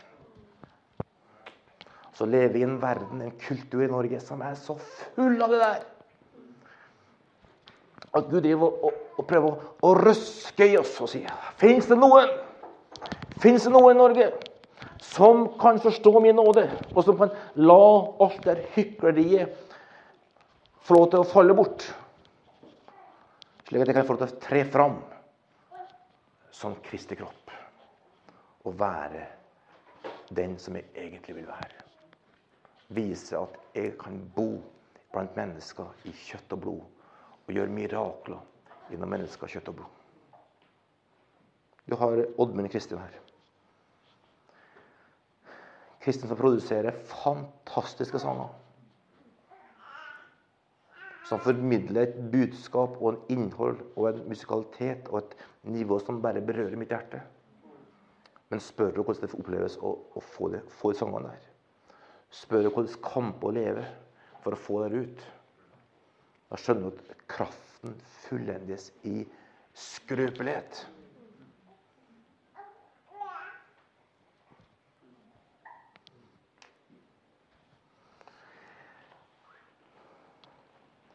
Så 2.12 2.28
lever 2.28 2.52
vi 2.52 2.60
i 2.60 2.68
en 2.68 2.78
verden, 2.82 3.22
en 3.24 3.34
kultur 3.40 3.82
i 3.82 3.90
Norge, 3.90 4.20
som 4.20 4.42
er 4.44 4.54
så 4.60 4.76
full 5.16 5.40
av 5.42 5.52
det 5.52 5.60
der. 5.62 5.82
At 8.12 8.28
Gud 8.28 8.42
driver 8.44 8.68
og, 8.68 9.02
og, 9.16 9.24
prøver 9.26 9.48
å, 9.48 9.74
å 9.88 9.92
røske 9.96 10.68
i 10.68 10.76
oss 10.76 10.98
og 11.00 11.08
si 11.08 11.22
Fins 11.60 11.88
det 11.88 11.96
noen? 11.96 12.28
Fins 13.40 13.64
det 13.64 13.72
noen 13.72 13.96
i 13.96 13.98
Norge 13.98 14.28
som 15.02 15.46
kan 15.60 15.80
forstå 15.82 16.12
min 16.22 16.36
nåde, 16.38 16.68
og 16.94 17.04
som 17.04 17.18
kan 17.18 17.32
la 17.58 17.82
alt 18.22 18.44
det 18.44 18.60
hykleriet 18.76 19.56
få 20.82 20.98
lov 20.98 21.10
til 21.10 21.22
å 21.22 21.28
falle 21.28 21.56
bort? 21.56 21.86
Slik 23.68 23.84
at 23.84 23.90
jeg 23.90 23.96
kan 23.96 24.06
få 24.08 24.16
lov 24.16 24.24
til 24.24 24.36
å 24.36 24.42
tre 24.42 24.64
fram 24.68 24.98
som 26.52 26.76
Kristi 26.84 27.16
kropp 27.18 27.54
og 28.68 28.76
være 28.78 29.24
den 30.36 30.58
som 30.60 30.76
jeg 30.78 30.90
egentlig 30.94 31.36
vil 31.40 31.48
være. 31.48 31.80
Vise 32.92 33.38
at 33.38 33.56
jeg 33.76 33.96
kan 34.00 34.18
bo 34.36 34.60
blant 35.12 35.34
mennesker 35.36 36.08
i 36.08 36.12
kjøtt 36.16 36.54
og 36.56 36.62
blod 36.64 36.82
og 37.42 37.52
gjøre 37.52 37.74
mirakler 37.74 38.40
gjennom 38.92 39.10
mennesker, 39.12 39.50
kjøtt 39.50 39.70
og 39.72 39.80
blod. 39.80 39.98
Du 41.88 41.96
har 41.98 42.22
Oddmund 42.40 42.70
Kristin 42.70 43.00
her. 43.00 43.18
Kristin 46.02 46.30
som 46.30 46.38
produserer 46.38 46.96
fantastiske 47.08 48.20
sanger. 48.22 48.50
Som 51.32 51.40
formidler 51.40 52.10
et 52.10 52.16
budskap 52.28 52.98
og 53.00 53.06
en 53.08 53.20
innhold 53.32 53.78
og 53.96 54.10
en 54.10 54.18
musikalitet 54.28 55.06
og 55.08 55.22
et 55.22 55.30
nivå 55.72 55.96
som 56.02 56.18
bare 56.20 56.42
berører 56.44 56.76
mitt 56.76 56.92
hjerte. 56.92 57.22
Men 58.52 58.60
spør 58.60 58.90
du 58.92 59.00
hvordan 59.00 59.22
det 59.24 59.38
oppleves 59.38 59.78
å, 59.80 59.94
å 60.12 60.20
få, 60.20 60.50
det, 60.52 60.60
få 60.68 60.90
de 60.92 60.98
sangene 60.98 61.30
der. 61.30 61.46
Spør 62.36 62.66
du 62.66 62.68
hvordan 62.74 62.98
kamper 63.06 63.48
å 63.48 63.54
leve 63.56 63.86
for 64.44 64.52
å 64.52 64.60
få 64.60 64.82
det 64.84 65.00
ut. 65.06 65.24
Da 66.52 66.60
skjønner 66.60 66.92
du 66.92 67.00
at 67.00 67.24
kraften 67.32 67.96
fullendes 68.26 68.90
i 69.08 69.22
skrøpelighet. 69.72 70.84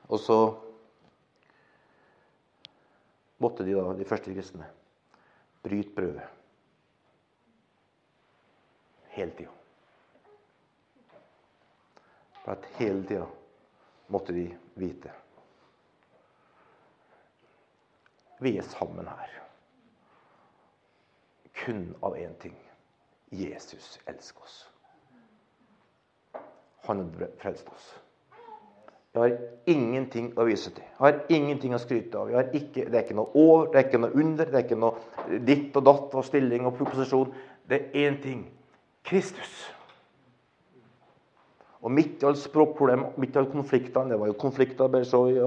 Og 0.08 0.20
så 0.20 0.40
måtte 3.38 3.66
de, 3.68 3.76
da, 3.76 3.94
de 3.98 4.08
første 4.08 4.34
kristne, 4.34 4.68
bryte 5.64 5.94
brødet. 5.96 6.28
Hele 9.18 9.32
tida. 9.38 9.52
For 12.44 12.56
at 12.56 12.70
hele 12.78 13.04
tida 13.08 13.26
måtte 14.08 14.34
de 14.34 14.48
vite. 14.80 15.12
Vi 18.40 18.58
er 18.58 18.64
sammen 18.64 19.08
her. 19.10 19.34
Kun 21.66 21.96
av 22.06 22.16
én 22.16 22.38
ting. 22.40 22.56
Jesus 23.34 24.00
elsker 24.08 24.42
oss. 24.42 24.60
Han 26.86 27.02
har 27.02 27.32
frelst 27.42 27.68
oss. 27.74 27.88
Jeg 29.18 29.32
har 29.32 29.72
ingenting 29.74 30.28
å 30.38 30.46
vise 30.46 30.70
til. 30.76 30.84
Jeg 30.86 31.02
har 31.02 31.32
ingenting 31.34 31.74
å 31.74 31.80
skryte 31.82 32.20
av. 32.20 32.30
Ikke, 32.54 32.84
det 32.86 32.94
er 33.00 33.06
ikke 33.06 33.18
noe 33.18 33.32
år, 33.34 33.72
det 33.72 33.80
er 33.80 33.88
ikke 33.88 34.02
noe 34.04 34.14
under, 34.22 34.52
det 34.52 34.60
er 34.60 34.66
ikke 34.68 34.78
noe 34.78 35.40
ditt 35.48 35.80
og 35.80 35.88
datt 35.88 36.14
og 36.20 36.28
stilling 36.28 36.68
og 36.70 36.76
proposisjon. 36.78 37.34
Det 37.68 37.80
er 37.80 38.06
én 38.06 38.20
ting. 38.22 38.46
Kristus. 39.08 39.56
Og 41.82 41.94
midt 41.94 42.22
i 42.22 42.30
alle 42.30 42.38
språkproblemer, 42.42 43.18
midt 43.22 43.36
i 43.36 43.40
alle 43.40 43.54
konfliktene 43.54 44.12
Det 44.12 44.20
var 44.20 44.30
jo 44.30 44.38
konflikter 44.42 44.90
bare 44.92 45.06
så 45.06 45.24
i 45.32 45.38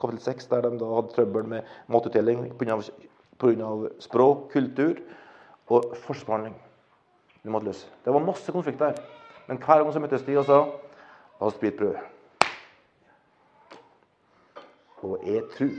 kapittel 0.00 0.20
6, 0.20 0.48
der 0.50 0.68
de 0.68 0.78
da 0.80 0.92
hadde 0.98 1.12
trøbbel 1.16 1.48
med 1.48 1.74
matutdeling 1.88 2.46
pga. 2.58 2.80
språk, 4.00 4.50
kultur 4.52 5.00
og 5.68 5.94
forskjellsbehandling. 6.04 6.56
De. 7.44 7.74
Det 8.04 8.12
var 8.12 8.24
masse 8.24 8.52
konflikter. 8.52 8.94
Men 9.48 9.58
hver 9.58 9.82
gang 9.82 9.92
så 9.92 10.00
møttes 10.00 10.22
de 10.22 10.38
og 10.38 10.44
sa 10.48 10.64
La 11.40 11.48
oss 11.50 11.58
bryte 11.58 11.76
brødet. 11.76 12.13
Og 15.04 15.20
jeg 15.26 15.42
tror 15.52 15.74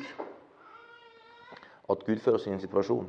at 1.90 2.04
Gud 2.06 2.20
fører 2.22 2.38
oss 2.38 2.46
i 2.48 2.54
en 2.54 2.62
situasjon 2.62 3.08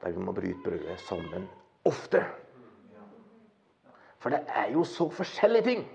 der 0.00 0.14
vi 0.14 0.22
må 0.24 0.32
bryte 0.32 0.62
brødet 0.64 1.00
sammen 1.04 1.48
ofte. 1.84 2.22
For 4.20 4.32
det 4.32 4.40
er 4.48 4.70
jo 4.72 4.84
så 4.84 5.08
forskjellige 5.10 5.64
ting. 5.64 5.86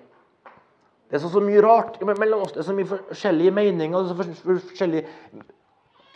Det 1.10 1.18
er 1.18 1.22
så, 1.24 1.30
så 1.30 1.40
mye 1.40 1.62
rart 1.62 2.00
mellom 2.02 2.42
oss. 2.42 2.52
Det 2.52 2.60
er 2.60 2.68
så 2.68 2.76
mye 2.76 2.90
forskjellige 2.90 3.52
meninger, 3.52 4.00
det 4.00 4.12
er 4.12 4.34
så 4.34 4.44
forskjellige 4.44 5.08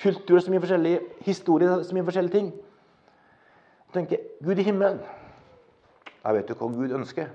kulturer, 0.01 0.39
så 0.41 0.51
mye 0.51 0.63
forskjellige 0.63 0.99
historier, 1.27 1.83
så 1.83 1.95
mye 1.95 2.07
forskjellige 2.07 2.35
ting. 2.35 2.49
Jeg 3.89 3.93
tenker, 3.93 4.25
Gud 4.45 4.57
i 4.57 4.63
himmelen 4.63 4.99
Jeg 6.23 6.35
vet 6.35 6.49
jo 6.49 6.57
hva 6.59 6.67
Gud 6.73 6.91
ønsker. 6.93 7.29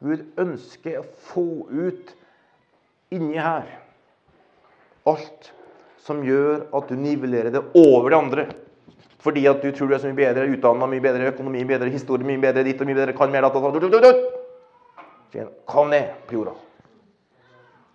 Gud 0.00 0.22
ønsker 0.38 1.00
å 1.00 1.08
få 1.32 1.46
ut 1.72 2.14
inni 3.10 3.40
her 3.40 3.85
alt 5.06 5.52
som 6.06 6.22
gjør 6.26 6.68
at 6.76 6.88
du 6.88 6.98
nivellerer 6.98 7.50
det 7.54 7.62
over 7.74 8.10
det 8.10 8.18
andre. 8.18 8.46
Fordi 9.26 9.46
at 9.50 9.62
du 9.62 9.72
tror 9.74 9.90
du 9.90 9.96
er 9.96 10.02
så 10.02 10.10
mye 10.10 10.18
bedre 10.20 10.46
utdanna, 10.52 10.86
mye 10.86 11.02
bedre 11.02 11.32
økonomi, 11.32 11.64
mye 11.64 11.72
bedre 11.74 11.90
historie, 11.90 12.26
mye 12.26 12.42
bedre 12.42 12.62
ditt 12.66 12.80
og 12.80 12.90
mye 12.90 12.98
bedre 13.00 13.16
kan 13.16 13.32
mer 13.32 13.48
Kom 15.66 15.90
ned 15.90 16.14
på 16.28 16.38
jorda. 16.38 16.54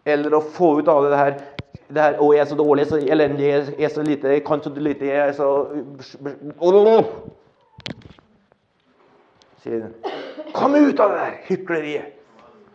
Eller 0.06 0.34
å 0.36 0.42
få 0.44 0.76
ut 0.82 0.90
av 0.92 1.08
det 1.08 1.18
her 1.18 1.38
det 1.92 2.02
her, 2.02 2.18
'Å, 2.18 2.34
jeg 2.34 2.42
er 2.42 2.46
så 2.46 2.56
dårlig, 2.56 2.88
så 2.88 2.98
elendig, 2.98 3.48
jeg 3.48 3.84
er 3.84 3.90
så 3.90 4.04
lite, 4.04 4.28
jeg 4.32 4.46
kan 4.46 4.64
så 4.64 4.70
lite, 4.70 5.06
jeg 5.06 5.28
er 5.28 5.34
så 5.34 5.50
Sier 9.62 9.92
Kom 10.54 10.76
ut 10.76 11.00
av 11.00 11.12
det 11.12 11.18
der 11.20 11.38
hykleriet! 11.50 12.18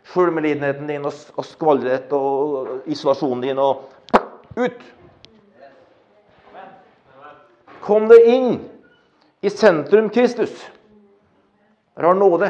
Sjølmedlidenheten 0.06 0.86
din 0.86 1.04
og, 1.04 1.12
og 1.36 1.44
skvaldret 1.44 2.12
og 2.14 2.84
isolasjonen 2.86 3.42
din 3.42 3.58
og 3.58 3.88
Ut! 4.56 4.80
Kom 7.84 8.08
deg 8.08 8.24
inn 8.26 8.54
i 9.44 9.50
sentrum 9.52 10.08
Kristus. 10.10 10.54
Dere 11.94 12.08
har 12.08 12.16
nåde. 12.16 12.48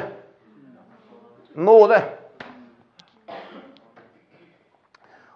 Nåde. 1.58 1.98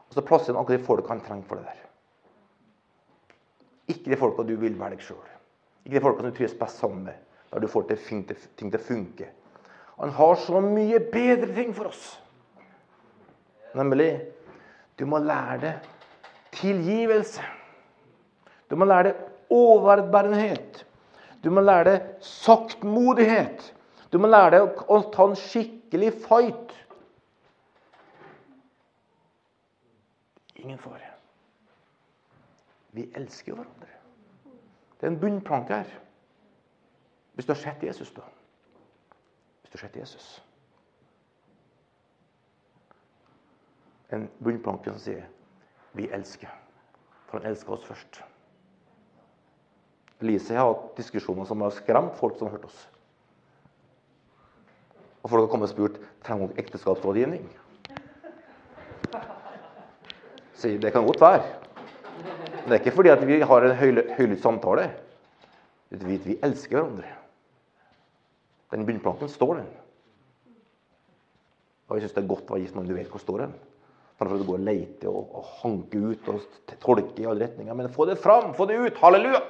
Og 0.08 0.14
så 0.14 0.24
plasser 0.26 0.54
han 0.54 0.62
akkurat 0.62 0.78
de 0.78 0.86
folka 0.86 1.12
han 1.12 1.20
trenger 1.26 1.50
for 1.50 1.58
det 1.60 1.66
der. 1.68 1.84
Ikke 3.90 4.14
de 4.14 4.22
folka 4.22 4.46
du 4.46 4.56
vil 4.62 4.78
være 4.78 4.94
deg 4.94 5.04
sjøl. 5.04 5.28
Ikke 5.84 5.98
de 5.98 6.06
folka 6.06 6.24
du 6.24 6.32
trives 6.34 6.56
best 6.58 6.80
sammen 6.80 7.04
med, 7.10 7.18
der 7.50 7.62
du 7.62 7.68
får 7.70 7.90
ting 7.98 8.24
til 8.26 8.78
å 8.78 8.86
funke. 8.86 9.28
Han 10.00 10.14
har 10.16 10.38
så 10.40 10.62
mye 10.64 11.02
bedre 11.12 11.50
ting 11.54 11.74
for 11.76 11.90
oss. 11.90 12.04
Nemlig 13.74 14.12
du 14.98 15.04
må 15.06 15.18
lære 15.22 15.58
det 15.66 15.74
tilgivelse. 16.60 17.42
Du 18.70 18.76
må 18.76 18.84
lære 18.84 19.10
det 19.10 19.16
overbærenhet. 19.50 20.86
Du 21.44 21.50
må 21.50 21.60
lære 21.60 21.84
deg 21.84 22.24
saktmodighet. 22.24 23.74
Du 24.12 24.18
må 24.18 24.28
lære 24.28 24.50
deg 24.56 24.82
å 24.90 25.00
ta 25.14 25.26
en 25.30 25.38
skikkelig 25.38 26.12
fight. 26.26 26.74
Ingen 30.60 30.78
fare. 30.78 31.08
Vi 32.92 33.06
elsker 33.16 33.54
hverandre. 33.54 33.96
Det 35.00 35.06
er 35.06 35.14
en 35.14 35.20
bunnplanke 35.20 35.80
her. 35.80 35.98
Hvis 37.34 37.46
du 37.46 37.54
har 37.54 37.60
sett 37.62 37.82
Jesus, 37.82 38.12
da. 38.12 38.26
Hvis 39.62 39.72
du 39.72 39.78
har 39.78 39.86
sett 39.86 39.96
Jesus. 39.96 40.30
En 44.12 44.28
bunnplanke 44.44 44.92
som 44.92 45.00
sier 45.00 45.28
'vi 45.92 46.08
elsker'. 46.08 46.56
For 47.26 47.38
han 47.38 47.50
elsker 47.50 47.72
oss 47.72 47.84
først. 47.84 48.22
Lise 50.20 50.54
har 50.54 50.66
hatt 50.68 50.96
diskusjoner 50.96 51.44
som 51.48 51.60
har 51.60 51.70
skremt 51.70 52.16
folk 52.18 52.38
som 52.38 52.48
har 52.48 52.56
hørt 52.58 52.64
oss. 52.64 52.88
Og 55.22 55.30
folk 55.30 55.42
har 55.42 55.50
kommet 55.52 55.70
og 55.70 55.74
spurt 55.74 56.00
trenger 56.24 56.48
dere 56.48 56.64
ekteskapsrådgivning. 56.64 57.46
Sier 60.60 60.80
det 60.80 60.92
kan 60.92 61.06
godt 61.06 61.20
være. 61.20 61.44
Men 62.60 62.68
det 62.68 62.76
er 62.76 62.82
ikke 62.82 62.96
fordi 62.96 63.14
vi 63.26 63.40
har 63.40 63.64
en 63.64 63.76
høylytt 64.16 64.42
samtale. 64.42 64.90
Vi, 65.90 66.16
vi 66.16 66.38
elsker 66.42 66.76
hverandre. 66.76 67.14
Den 68.70 68.86
bunnplanken 68.86 69.28
står, 69.28 69.54
den. 69.54 69.70
Og 71.88 71.96
jeg 71.96 72.04
syns 72.04 72.14
det 72.14 72.22
er 72.22 72.28
godt 72.30 72.50
å 72.50 72.54
være 72.54 72.62
gift 72.62 72.76
med 72.76 72.86
du 72.86 72.94
vet 72.94 73.10
hvor 73.10 73.22
står 73.22 73.46
den. 73.46 73.54
Framfor 74.20 74.42
å 74.42 74.46
gå 74.50 74.56
og 74.58 74.64
lete 74.68 75.08
og, 75.08 75.30
og 75.32 75.46
hanke 75.62 75.96
ut 75.96 76.26
og 76.28 76.74
tolke 76.82 77.22
i 77.22 77.24
alle 77.24 77.46
retninger. 77.46 77.72
Men 77.72 77.86
få 77.88 78.04
det 78.04 78.18
fram! 78.20 78.50
Få 78.52 78.66
det 78.68 78.76
ut! 78.76 78.98
Halleluja! 79.00 79.40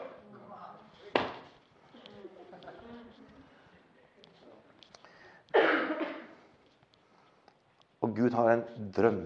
Og 7.98 8.14
Gud 8.14 8.38
har 8.38 8.52
en 8.52 8.62
drøm, 8.94 9.24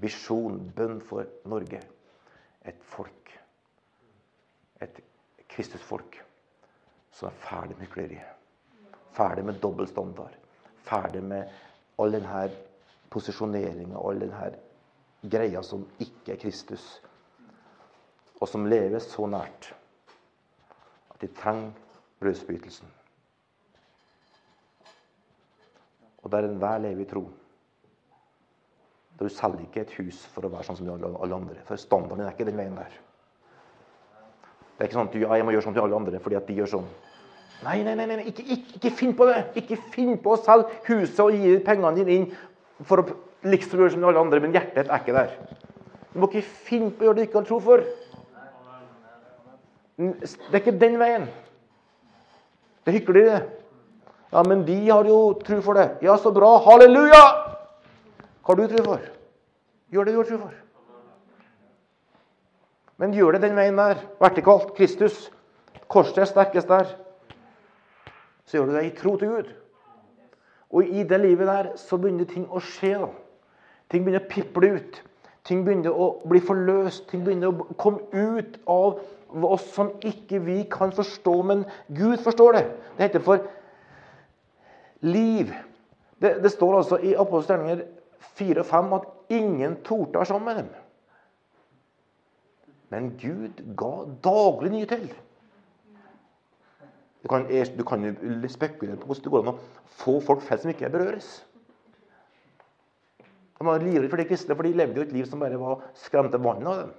visjon, 0.00 0.56
bønn 0.80 1.02
for 1.04 1.28
Norge. 1.44 1.82
Et 2.64 2.88
folk. 2.96 3.36
Et 4.80 5.04
Kristusfolk 5.52 6.22
som 7.12 7.28
er 7.28 7.42
ferdig 7.44 7.76
med 7.76 7.84
hykleriet. 7.90 8.32
Ferdig 9.12 9.44
med 9.44 9.60
dobbel 9.60 9.92
standard. 9.92 10.32
Ferdig 10.88 11.20
med 11.20 11.52
all 12.00 12.16
denne 12.16 12.46
posisjoneringa 13.12 14.00
all 14.00 14.24
denne 14.24 14.56
greia 15.30 15.62
som 15.64 15.84
ikke 16.02 16.34
er 16.34 16.40
Kristus. 16.40 16.84
Og 18.40 18.48
som 18.50 18.66
lever 18.68 19.00
så 19.00 19.26
nært 19.30 19.70
at 21.14 21.22
de 21.22 21.30
trenger 21.38 21.72
brødsbrytelsen. 22.20 22.88
Og 26.24 26.32
der 26.32 26.48
enhver 26.48 26.78
lever 26.82 27.04
i 27.04 27.08
tro. 27.08 27.24
Du 29.16 29.28
selger 29.28 29.62
ikke 29.64 29.86
et 29.86 29.94
hus 29.96 30.18
for 30.34 30.44
å 30.44 30.52
være 30.52 30.66
sånn 30.66 30.80
som 30.80 30.88
alle 30.92 31.36
andre. 31.36 31.60
For 31.64 31.80
standarden 31.80 32.26
er 32.26 32.34
ikke 32.34 32.48
den 32.48 32.58
veien 32.58 32.76
der. 32.76 32.96
Det 34.76 34.84
er 34.84 34.90
ikke 34.90 34.98
sånn 34.98 35.08
at 35.08 35.14
du, 35.14 35.22
ja, 35.22 35.36
jeg 35.38 35.46
må 35.46 35.54
gjøre 35.54 35.64
sånn 35.64 35.76
til 35.76 35.86
alle 35.86 35.96
andre 35.96 36.18
fordi 36.20 36.36
at 36.36 36.48
de 36.50 36.56
gjør 36.58 36.72
sånn. 36.74 36.88
Nei, 37.64 37.78
nei, 37.86 37.94
nei, 37.96 38.04
nei 38.10 38.26
ikke, 38.28 38.44
ikke, 38.44 38.74
ikke, 38.76 38.90
finn 38.98 39.14
på 39.16 39.28
det! 39.30 39.38
Ikke 39.62 39.78
finn 39.94 40.18
på 40.20 40.34
å 40.34 40.40
selge 40.42 40.82
huset 40.90 41.22
og 41.24 41.32
gi 41.32 41.54
pengene 41.64 41.94
dine 41.96 42.16
inn 42.18 42.26
for 42.84 43.00
å 43.00 43.14
liksom 43.52 43.80
gjøre 43.80 43.94
som 43.94 44.04
alle 44.08 44.22
andre, 44.22 44.40
men 44.42 44.54
hjertet 44.54 44.88
er 44.90 45.00
ikke 45.00 45.16
der. 45.16 45.32
Du 46.12 46.20
må 46.22 46.28
ikke 46.30 46.46
finne 46.68 46.92
på 46.92 47.04
å 47.04 47.08
gjøre 47.08 47.18
det 47.18 47.26
du 47.26 47.28
ikke 47.28 47.40
har 47.40 47.48
tro 47.48 47.58
for. 47.60 47.84
Det 49.96 50.52
er 50.52 50.62
ikke 50.62 50.78
den 50.80 50.98
veien. 51.00 51.26
Det 52.84 52.92
er 52.92 52.98
hykleri, 52.98 53.24
det. 53.28 53.42
Ja, 54.32 54.42
men 54.46 54.64
de 54.66 54.76
har 54.90 55.08
jo 55.08 55.18
tro 55.44 55.60
for 55.64 55.78
det. 55.78 55.86
Ja, 56.04 56.16
så 56.20 56.32
bra. 56.34 56.56
Halleluja! 56.64 57.22
Hva 58.44 58.52
har 58.52 58.60
du 58.60 58.66
tro 58.70 58.84
for? 58.84 59.04
Gjør 59.92 60.06
det 60.06 60.14
du 60.14 60.20
har 60.20 60.28
tro 60.28 60.38
for. 60.42 60.54
Men 62.96 63.14
gjør 63.16 63.36
det 63.36 63.42
den 63.46 63.58
veien 63.58 63.78
der. 63.78 64.00
Vertikalt. 64.20 64.72
Kristus. 64.76 65.28
Korset 65.88 66.24
er 66.24 66.30
sterkest 66.30 66.70
der. 66.70 66.90
Så 68.46 68.58
gjør 68.58 68.70
du 68.70 68.76
det 68.76 68.86
i 68.86 68.96
tro 68.96 69.16
til 69.20 69.34
Gud. 69.34 69.52
Og 70.70 70.84
i 70.84 71.04
det 71.06 71.20
livet 71.22 71.46
der 71.46 71.70
så 71.80 71.98
begynner 72.00 72.28
ting 72.28 72.46
å 72.50 72.60
skje. 72.62 72.96
da. 73.02 73.10
Ting 73.90 74.04
begynner 74.04 74.24
å 74.24 74.30
piple 74.30 74.72
ut. 74.78 75.02
Ting 75.46 75.62
begynner 75.66 75.94
å 75.94 76.08
bli 76.26 76.40
forløst. 76.42 77.06
Ting 77.10 77.22
begynner 77.26 77.52
å 77.52 77.76
komme 77.78 78.02
ut 78.12 78.58
av 78.66 78.98
oss 79.46 79.66
som 79.74 79.92
ikke 80.06 80.40
vi 80.42 80.62
kan 80.70 80.94
forstå, 80.94 81.34
men 81.46 81.64
Gud 81.94 82.18
forstår 82.24 82.58
det. 82.58 82.64
Det 82.96 83.08
heter 83.08 83.24
for 83.26 83.46
liv. 85.06 85.52
Det, 86.22 86.38
det 86.42 86.50
står 86.54 86.78
altså 86.80 86.98
i 87.04 87.14
Apostelgjerninger 87.18 87.84
4 88.38 88.62
og 88.62 88.66
5 88.70 88.96
at 88.96 89.06
ingen 89.36 89.78
torde 89.84 90.18
være 90.18 90.30
sammen 90.30 90.48
med 90.48 90.62
dem. 90.62 90.74
Men 92.90 93.10
Gud 93.20 93.62
ga 93.78 93.92
daglig 94.24 94.72
nye 94.72 94.88
til. 94.90 95.08
Du 97.22 97.28
kan, 97.28 97.46
du 97.50 97.82
kan 97.84 98.04
spekulere 98.48 98.96
på 98.96 99.08
hvordan 99.08 99.24
det 99.24 99.32
går 99.32 99.42
an 99.42 99.54
å 99.54 99.58
få 99.98 100.20
folk 100.22 100.44
flest 100.46 100.62
som 100.62 100.70
ikke 100.70 100.90
berøres. 100.94 101.30
De 103.58 103.66
var 103.66 103.80
livredde 103.80 104.10
for 104.12 104.20
de 104.20 104.28
kristne, 104.28 104.56
for 104.56 104.66
de 104.66 104.76
levde 104.76 105.00
jo 105.00 105.06
et 105.06 105.14
liv 105.16 105.26
som 105.28 105.40
bare 105.40 105.58
var 105.60 105.84
skremte 105.96 106.40
vannet 106.42 106.68
av 106.68 106.80
dem. 106.82 106.92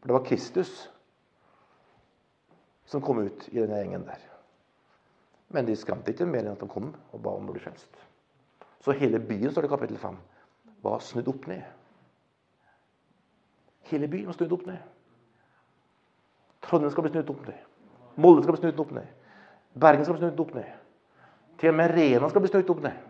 For 0.00 0.10
det 0.10 0.16
var 0.18 0.26
Kristus 0.28 0.72
som 2.86 3.02
kom 3.02 3.22
ut 3.24 3.48
i 3.50 3.58
denne 3.58 3.80
gjengen 3.80 4.04
der. 4.06 4.20
Men 5.54 5.66
de 5.66 5.76
skremte 5.78 6.12
ikke 6.12 6.28
mer 6.28 6.44
enn 6.44 6.54
at 6.54 6.62
de 6.62 6.68
kom 6.70 6.92
og 6.92 7.22
ba 7.22 7.32
om 7.34 7.48
å 7.48 7.54
bli 7.54 7.62
frelst. 7.62 8.02
Så 8.84 8.94
hele 8.94 9.18
byen, 9.18 9.50
står 9.50 9.64
det 9.64 9.70
i 9.70 9.74
kapittel 9.74 9.98
5, 9.98 10.18
var 10.84 11.00
snudd 11.02 11.30
opp 11.32 11.48
ned. 11.50 11.64
Hele 13.90 14.10
byen 14.10 14.28
var 14.30 14.36
snudd 14.36 14.54
opp 14.54 14.66
ned. 14.68 14.82
Trondheim 16.66 16.92
skal 16.92 17.06
bli 17.06 17.14
snudd 17.14 17.32
opp 17.32 17.46
ned. 17.48 17.62
Molde 18.22 18.44
skal 18.44 18.56
bli 18.56 18.62
snudd 18.62 18.82
opp 18.84 18.92
ned. 18.94 19.08
Bergen 19.76 20.06
skal 20.06 20.18
bli 20.18 20.24
snudd 20.24 20.44
opp 20.44 20.54
ned. 20.56 20.70
Til 21.60 21.72
og 21.72 21.78
med 21.80 21.94
Rena 21.94 22.30
skal 22.30 22.44
bli 22.44 22.52
snudd 22.52 22.72
opp 22.74 22.84
ned. 22.84 23.02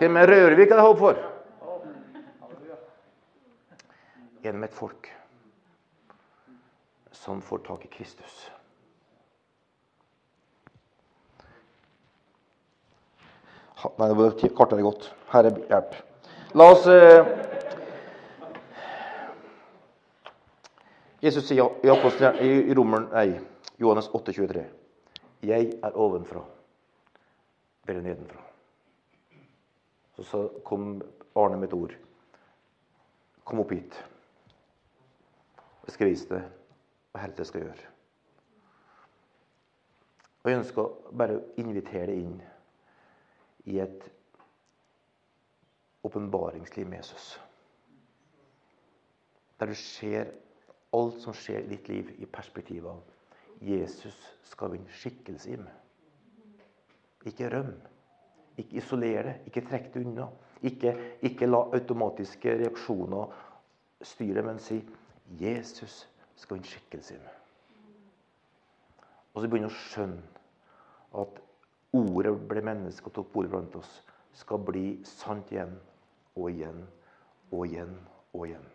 Til 0.00 0.10
og 0.10 0.14
med 0.16 0.28
Rørvik 0.30 0.72
er 0.72 0.80
det 0.80 0.86
håp 0.88 1.00
for. 1.00 1.22
Gjennom 4.44 4.66
et 4.66 4.74
folk 4.76 5.08
som 7.16 7.40
får 7.40 7.62
tak 7.64 7.84
i 7.84 7.88
Kristus. 7.88 8.50
Nei, 13.98 14.10
kartet 14.56 14.76
er 14.78 14.84
godt. 14.84 15.08
Herre, 15.32 15.54
hjelp. 15.70 15.96
La 16.60 16.68
oss 16.74 16.84
eh, 16.92 17.32
Jesus 21.24 21.48
sier 21.48 21.80
i, 21.80 21.88
i, 21.88 22.52
i 22.68 22.76
Romeren, 22.76 23.08
nei, 23.16 23.40
Johannes 23.80 24.12
8, 24.12 24.32
23, 24.36 24.68
'Jeg 25.44 25.74
er 25.80 25.96
ovenfra, 25.96 26.44
dere 27.88 28.04
nedenfra'. 28.04 28.44
Så, 30.16 30.22
så 30.22 30.48
kom 30.64 30.98
Arne 31.34 31.56
med 31.56 31.72
et 31.72 31.78
ord. 31.80 31.94
Kom 33.44 33.64
opp 33.64 33.72
hit. 33.72 34.04
Jeg 35.84 35.96
skal 35.96 36.10
vise 36.10 36.28
deg 36.30 36.44
hva 37.12 37.22
helvete 37.22 37.46
skal 37.48 37.66
gjøre. 37.66 37.90
Og 40.44 40.50
Jeg 40.50 40.60
ønsker 40.60 40.94
bare 41.16 41.38
å 41.38 41.44
invitere 41.60 42.10
deg 42.10 42.20
inn 42.20 42.40
i 43.72 43.78
et 43.80 44.08
åpenbaringsliv 46.04 46.88
med 46.88 47.00
Jesus. 47.00 47.28
Der 49.60 49.70
du 49.70 49.76
ser 49.78 50.32
alt 50.94 51.20
som 51.22 51.36
skjer 51.36 51.64
i 51.64 51.70
ditt 51.72 51.88
liv, 51.88 52.10
i 52.20 52.28
perspektivet 52.28 52.90
av 52.90 53.64
Jesus 53.64 54.18
skal 54.50 54.74
vinne 54.74 54.92
skikkelse 55.00 55.54
i 55.54 55.60
meg. 55.62 56.64
Ikke 57.30 57.48
røm. 57.54 57.72
Ikke 58.60 58.78
isolere 58.82 59.24
det. 59.30 59.36
Ikke 59.48 59.64
trekk 59.64 59.88
det 59.94 60.04
unna. 60.04 60.28
Ikke, 60.64 60.92
ikke 61.24 61.48
la 61.48 61.62
automatiske 61.76 62.58
reaksjoner 62.60 63.32
styre, 64.04 64.44
men 64.44 64.60
si 64.60 64.82
Jesus 65.40 66.04
skal 66.36 66.58
vinne 66.58 66.68
skikkelse 66.68 67.14
sin. 67.14 67.26
Og 69.34 69.42
så 69.42 69.48
begynner 69.50 69.72
å 69.72 69.82
skjønne 69.88 70.42
at 71.20 71.40
ordet 71.94 72.34
ble 72.50 72.62
menneske 72.66 73.10
og 73.10 73.16
tok 73.16 73.32
bolig 73.32 73.50
blant 73.50 73.76
oss, 73.78 73.90
skal 74.34 74.62
bli 74.66 74.86
sant 75.06 75.50
igjen 75.54 75.74
og 76.34 76.48
igjen 76.50 76.80
og 77.50 77.66
igjen 77.66 77.94
og 78.34 78.46
igjen. 78.48 78.66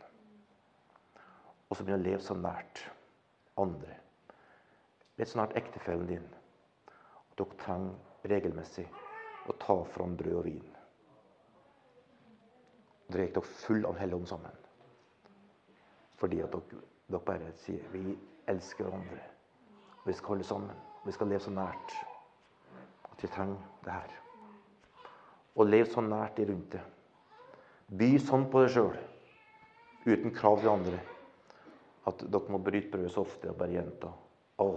Og 1.69 1.77
så 1.77 1.83
begynner 1.83 2.01
å 2.01 2.07
leve 2.07 2.23
så 2.25 2.35
nært 2.35 2.83
andre. 3.59 3.97
Litt 5.19 5.31
så 5.31 5.41
nært 5.41 5.57
ektefellen 5.59 6.07
din. 6.09 6.27
At 7.29 7.35
dere 7.39 7.59
trenger 7.61 8.31
regelmessig 8.31 8.87
å 9.49 9.55
ta 9.61 9.77
fram 9.93 10.15
brød 10.19 10.39
og 10.39 10.47
vin. 10.47 10.71
Drek 13.13 13.35
dere 13.35 13.59
full 13.65 13.85
av 13.89 13.99
Hellig 13.99 14.19
Ånd 14.19 14.31
sammen. 14.31 14.65
Fordi 16.19 16.41
at 16.43 16.53
dere, 16.53 16.83
dere 17.09 17.25
bare 17.25 17.51
sier 17.63 17.83
vi 17.93 18.15
elsker 18.49 18.85
hverandre. 18.87 19.21
Vi 20.05 20.13
skal 20.13 20.35
holde 20.35 20.47
sammen. 20.47 20.87
Vi 21.05 21.11
skal 21.15 21.29
leve 21.31 21.43
så 21.43 21.51
nært 21.53 21.93
at 23.11 23.23
vi 23.23 23.27
trenger 23.27 23.59
det 23.85 23.93
her. 23.93 24.15
Og 25.55 25.67
leve 25.67 25.87
så 25.91 26.01
nært 26.01 26.37
de 26.37 26.47
rundt 26.49 26.73
det. 26.75 26.81
By 27.99 28.09
sånn 28.21 28.45
på 28.51 28.63
deg 28.63 28.73
sjøl, 28.75 28.97
uten 30.05 30.35
krav 30.35 30.59
til 30.61 30.71
andre, 30.71 30.99
at 32.09 32.21
dere 32.31 32.53
må 32.53 32.59
bryte 32.63 32.91
brødet 32.93 33.13
så 33.15 33.23
ofte 33.25 33.51
og 33.51 33.57
bare 33.59 33.75
gjenta 33.75 34.11
Å, 34.59 34.67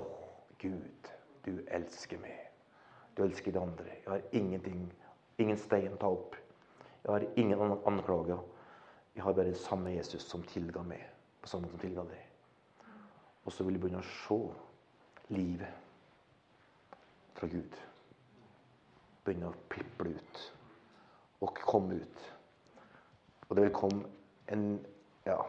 Gud, 0.62 1.10
du 1.44 1.52
elsker 1.74 2.20
meg. 2.22 2.38
Du 3.16 3.24
elsker 3.24 3.52
de 3.52 3.60
andre. 3.60 3.88
Jeg 3.98 4.08
har 4.08 4.22
ingenting, 4.32 4.84
ingen 5.42 5.58
stein 5.58 5.96
å 5.96 6.00
ta 6.00 6.10
opp. 6.14 6.36
Jeg 7.02 7.10
har 7.10 7.26
ingen 7.36 7.74
anklager. 7.90 8.40
Jeg 9.14 9.24
har 9.26 9.34
bare 9.36 9.50
den 9.50 9.58
samme 9.58 9.92
Jesus 9.92 10.24
som 10.24 10.44
tilga 10.48 10.84
meg, 10.86 11.02
på 11.42 11.48
samme 11.48 11.66
måte 11.66 11.76
som 11.76 11.82
tilga 11.82 12.04
deg. 12.06 12.22
Og 13.42 13.52
så 13.52 13.66
vil 13.66 13.76
du 13.76 13.82
begynne 13.82 14.02
å 14.02 14.10
se 14.22 14.38
livet 15.34 15.80
fra 17.38 17.48
Gud. 17.50 17.78
Begynne 19.26 19.50
å 19.50 19.60
piple 19.72 20.14
ut 20.14 20.42
og 21.42 21.58
komme 21.66 21.98
ut. 21.98 22.26
Og 23.48 23.56
det 23.56 23.66
vil 23.66 23.74
komme 23.74 24.06
en 24.54 24.66
ja, 25.26 25.40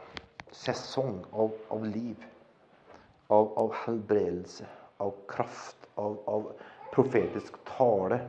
sesong 0.51 1.21
av, 1.32 1.53
av 1.73 1.86
liv. 1.86 2.17
Av, 3.34 3.53
av, 3.58 3.71
helbredelse, 3.86 4.65
av 5.01 5.13
kraft, 5.29 5.88
av, 5.97 6.17
av 6.29 6.49
profetisk 6.93 7.56
tale. 7.65 8.19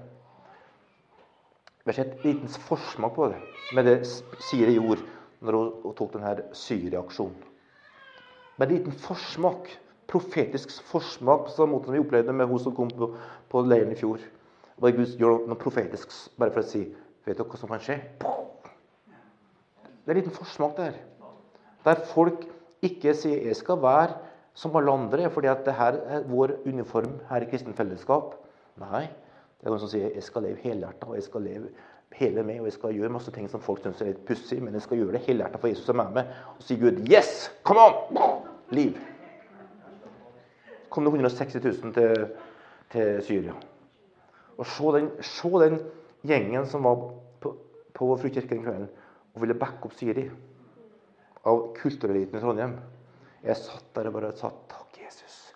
Vi 1.83 1.91
har 1.91 1.99
sett 1.99 2.15
en 2.15 2.23
liten 2.25 2.49
forsmak 2.69 3.17
på 3.17 3.29
det 3.33 3.41
med 3.75 3.89
det 3.89 3.97
Siri 4.07 4.77
gjorde 4.77 5.03
når 5.45 5.59
hun 5.59 5.97
tok 5.99 6.15
denne 6.15 6.47
Syria-aksjonen. 6.57 7.54
Med 8.57 8.69
en 8.69 8.77
liten 8.77 8.93
forsmak, 8.93 9.69
profetisk 10.07 10.71
forsmak, 10.87 11.49
på 11.49 11.55
samme 11.55 11.75
måte 11.75 11.89
som 11.89 11.97
vi 11.97 12.03
opplevde 12.03 12.33
med 12.37 12.47
hun 12.47 12.61
som 12.63 12.75
kom 12.77 12.91
på, 12.91 13.11
på 13.51 13.63
leiren 13.67 13.93
i 13.93 13.99
fjor. 13.99 14.23
Bare 14.81 14.95
Gud 14.95 15.17
gjør 15.19 15.47
noe 15.49 15.59
profetisk 15.59 16.13
bare 16.39 16.55
for 16.55 16.63
å 16.63 16.69
si 16.69 16.85
Vet 17.25 17.39
dere 17.39 17.49
hva 17.49 17.57
som 17.57 17.71
kan 17.71 17.81
skje? 17.81 17.95
Det 20.05 20.11
er 20.13 20.13
en 20.13 20.19
liten 20.19 20.35
forsmak 20.37 20.75
der. 20.77 20.99
Der 21.87 22.03
folk 22.11 22.43
ikke 22.85 23.15
sier 23.17 23.47
'jeg 23.47 23.57
skal 23.57 23.81
være 23.81 24.19
som 24.55 24.77
alle 24.77 24.93
andre', 24.93 25.31
fordi 25.31 25.49
at 25.49 25.65
det 25.65 25.75
her 25.75 25.93
er 26.05 26.29
vår 26.29 26.53
uniform 26.67 27.21
her 27.31 27.41
i 27.41 27.49
Kristen 27.49 27.75
Fellesskap. 27.75 28.35
Nei. 28.77 29.09
Det 29.61 29.67
er 29.67 29.71
noen 29.71 29.81
som 29.81 29.89
sier 29.89 30.11
'jeg 30.13 30.23
skal 30.23 30.43
leve 30.43 30.61
helhjerta', 30.61 31.09
og 31.09 31.15
'jeg 31.15 31.23
skal 31.23 31.41
leve 31.41 31.69
hele 32.15 32.43
med', 32.43 32.61
og 32.61 32.67
'jeg 32.67 32.73
skal 32.73 32.95
gjøre 32.95 33.13
masse 33.13 33.31
ting 33.31 33.51
som 33.51 33.61
folk 33.61 33.83
syns 33.83 34.01
er 34.01 34.07
litt 34.07 34.27
pussig', 34.27 34.61
men 34.61 34.75
jeg 34.75 34.83
skal 34.83 34.99
gjøre 34.99 35.13
det 35.13 35.27
helhjertet 35.27 35.61
for 35.61 35.69
Jesus 35.69 35.85
som 35.85 35.99
er 35.99 36.11
med. 36.11 36.25
Og 36.57 36.63
si 36.63 36.77
Gud 36.77 37.09
'Yes! 37.09 37.51
Come 37.65 37.81
on!' 37.81 38.43
Liv. 38.71 38.97
kom 40.91 41.05
det 41.05 41.11
160 41.11 41.55
000 41.83 41.95
til, 41.95 42.29
til 42.91 43.23
Syria. 43.23 43.53
Og 44.59 44.67
se 44.67 44.85
den, 44.85 45.11
se 45.21 45.49
den, 45.49 45.79
gjengen 46.25 46.67
som 46.67 46.85
var 46.85 47.11
på, 47.41 47.57
på 47.95 48.17
Frukirken 48.17 48.57
den 48.57 48.63
kvelden 48.65 48.89
og 49.35 49.43
ville 49.43 49.57
backe 49.59 49.89
opp 49.89 49.97
Siri 49.99 50.29
av 51.45 51.63
kultureliten 51.77 52.39
i 52.39 52.43
Trondheim. 52.43 52.77
Jeg 53.45 53.61
satt 53.61 53.91
der 53.97 54.09
og 54.09 54.17
bare 54.17 54.33
sa 54.39 54.53
takk, 54.71 54.97
Jesus. 55.03 55.55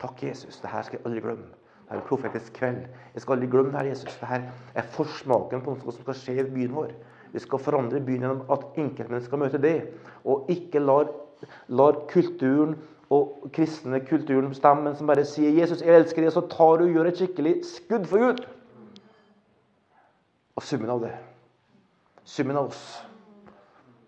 Takk, 0.00 0.22
Jesus. 0.22 0.58
Det 0.62 0.72
her 0.72 0.86
skal 0.86 0.98
jeg 0.98 1.06
aldri 1.06 1.22
glemme. 1.22 1.52
Det 1.88 1.94
er 1.96 2.00
en 2.00 2.08
profetisk 2.08 2.52
kveld. 2.52 2.82
Jeg 3.14 3.22
skal 3.22 3.32
aldri 3.32 3.46
glemme 3.48 3.72
det 3.72 3.80
her, 3.80 3.86
Jesus. 3.88 4.18
Dette 4.20 4.52
er 4.74 4.90
forsmaken 4.92 5.62
på 5.64 5.72
noe 5.72 5.94
som 5.94 6.04
skal 6.04 6.16
skje 6.18 6.34
i 6.42 6.44
byen 6.44 6.74
vår. 6.76 6.92
Vi 7.32 7.40
skal 7.40 7.62
forandre 7.64 8.02
byen 8.04 8.26
gjennom 8.26 8.42
at 8.52 8.66
enkeltmennesker 8.76 9.40
møter 9.40 9.62
det. 9.62 9.74
Og 10.28 10.50
ikke 10.52 10.82
lar, 10.84 11.08
lar 11.72 12.02
kulturen 12.12 12.76
og 13.08 13.48
kristne 13.56 14.02
kulturen 14.04 14.52
bestemme, 14.52 14.92
som 14.96 15.08
bare 15.08 15.24
sier 15.24 15.50
'Jesus, 15.50 15.80
jeg 15.80 15.96
elsker 15.96 16.22
deg', 16.22 16.32
så 16.32 16.40
tar 16.40 16.76
du 16.76 16.84
og 16.84 16.92
gjør 16.92 17.08
et 17.08 17.16
skikkelig 17.16 17.54
skudd 17.64 18.04
for 18.04 18.18
Gud. 18.18 18.46
Og 20.56 20.62
summen 20.62 20.90
av 20.90 21.00
det, 21.00 21.14
summen 22.24 22.56
av 22.56 22.66
oss, 22.66 23.04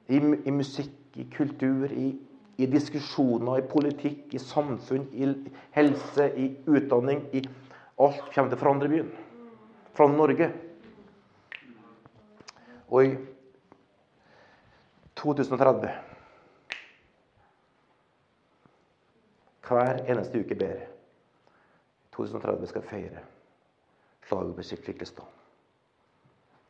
i, 0.09 0.17
i 0.17 0.51
musikk, 0.51 1.17
i 1.17 1.25
kultur, 1.33 1.87
i 1.91 2.19
i 2.61 2.67
diskusjoner, 2.69 3.59
i 3.59 3.67
politikk, 3.69 4.35
i 4.35 4.39
samfunn, 4.39 5.07
i 5.17 5.29
helse, 5.77 6.27
i 6.37 6.51
utdanning, 6.69 7.23
i 7.33 7.41
Alt 8.01 8.31
kommer 8.35 8.49
til 8.49 8.57
å 8.57 8.61
forandre. 8.61 9.03
Fra 9.97 10.07
Norge. 10.09 10.47
Og 12.91 13.05
i 13.05 13.11
2030 15.21 15.91
Hver 19.71 20.01
eneste 20.11 20.41
uke 20.43 20.57
ber 20.59 20.81
2030 22.17 22.71
skal 22.73 22.83
feire 22.83 23.21
slaget 24.27 24.57
på 24.57 24.65
Skikkestad. 24.67 25.27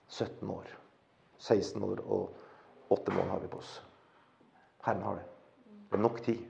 17 0.09 0.51
år. 0.51 0.67
16 1.39 1.83
år 1.87 2.03
og 2.05 2.93
8 2.93 3.15
måneder 3.15 3.31
har 3.31 3.41
vi 3.41 3.49
på 3.49 3.61
oss. 3.63 3.71
Herren 4.85 5.03
har 5.03 5.17
det. 5.17 5.25
Det 5.89 5.97
er 5.97 6.03
nok 6.03 6.21
tid. 6.23 6.43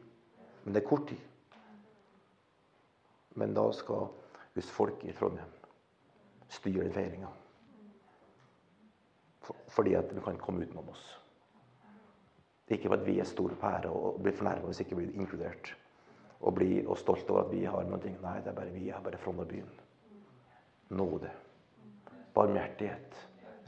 Men 0.64 0.74
det 0.74 0.82
er 0.82 0.88
kort 0.88 1.06
tid. 1.08 1.22
Men 3.38 3.54
da 3.54 3.68
skal 3.72 4.08
hvis 4.54 4.70
folk 4.70 5.04
i 5.04 5.12
Trondheim 5.12 5.52
styrer 6.50 6.88
den 6.88 6.94
feiringa. 6.94 7.28
Fordi 9.70 9.94
at 9.94 10.14
vi 10.14 10.22
kan 10.24 10.38
komme 10.38 10.66
utenom 10.66 10.88
oss. 10.90 11.04
Det 12.66 12.74
er 12.74 12.78
ikke 12.78 12.90
for 12.92 13.02
at 13.02 13.06
vi 13.06 13.18
er 13.18 13.26
store 13.26 13.56
på 13.58 13.66
ære 13.66 13.90
og 13.90 14.18
blir 14.22 14.34
fornærma 14.36 14.68
hvis 14.70 14.80
ikke 14.84 14.96
vi 14.98 15.06
blir 15.06 15.22
inkludert. 15.22 15.72
Og 16.40 16.54
blir 16.54 16.88
og 16.88 16.98
stolt 16.98 17.30
over 17.30 17.44
at 17.44 17.52
vi 17.52 17.64
har 17.66 17.86
noe. 17.86 18.12
Nei, 18.22 18.36
det 18.40 18.52
er 18.52 18.56
bare 18.56 18.74
vi 18.74 18.88
er 18.88 19.02
bare 19.04 19.18
Frogner 19.20 19.48
byen. 19.50 19.70
Nåde. 20.96 21.30
Barmhjertighet. 22.34 23.18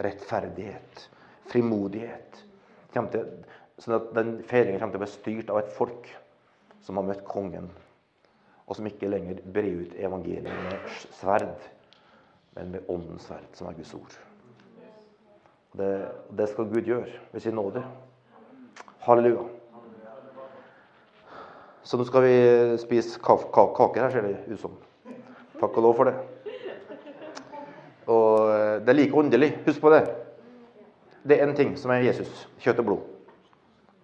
Rettferdighet. 0.02 1.08
Frimodighet. 1.50 2.44
Til, 2.94 3.26
sånn 3.82 3.98
at 3.98 4.10
den 4.16 4.32
feiringen 4.46 4.80
kommer 4.80 4.94
til 4.94 5.02
å 5.02 5.04
bli 5.04 5.12
styrt 5.12 5.52
av 5.52 5.62
et 5.62 5.74
folk 5.74 6.08
som 6.82 6.98
har 6.98 7.06
møtt 7.06 7.26
kongen 7.28 7.70
og 8.66 8.76
som 8.76 8.86
ikke 8.86 9.10
lenger 9.10 9.40
brer 9.54 9.80
ut 9.82 9.96
evangeliet 9.98 10.44
med 10.46 10.92
sverd, 11.18 11.48
men 12.56 12.70
med 12.76 12.88
åndens 12.88 13.26
sverd, 13.26 13.48
som 13.56 13.68
er 13.68 13.78
Guds 13.78 13.94
ord. 13.94 14.18
Det, 15.72 15.90
det 16.36 16.48
skal 16.50 16.68
Gud 16.68 16.84
gjøre 16.84 17.08
ved 17.32 17.40
sin 17.40 17.56
nåde. 17.56 17.82
Halleluja. 19.06 19.48
Så 21.82 21.98
nå 21.98 22.04
skal 22.06 22.22
vi 22.22 22.36
spise 22.78 23.18
kaker 23.22 23.98
her, 23.98 24.12
ser 24.12 24.28
det 24.28 24.36
ut 24.52 24.60
som. 24.60 24.76
Takk 25.58 25.78
og 25.78 25.86
lov 25.88 25.96
for 25.98 26.10
det. 26.10 26.14
Og 28.10 28.50
eh, 28.50 28.76
det 28.82 28.92
er 28.92 28.98
like 28.98 29.18
åndelig. 29.18 29.50
Husk 29.66 29.80
på 29.80 29.90
det. 29.94 30.02
Det 31.22 31.38
er 31.38 31.46
én 31.46 31.56
ting 31.56 31.74
som 31.78 31.90
er 31.94 32.04
Jesus. 32.06 32.46
Kjøtt 32.62 32.82
og 32.82 32.88
blod. 32.88 33.02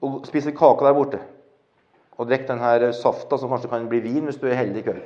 Og 0.01 0.27
spise 0.27 0.55
kake 0.55 0.87
der 0.87 0.94
borte 0.94 1.21
og 2.18 2.26
drikk 2.26 2.48
denne 2.48 2.92
safta, 2.92 3.38
som 3.38 3.50
kanskje 3.52 3.70
kan 3.70 3.88
bli 3.88 4.02
vin 4.02 4.26
hvis 4.26 4.40
du 4.40 4.48
er 4.48 4.59
heldig 4.59 4.83
i 4.83 4.87
kveld. 4.88 5.02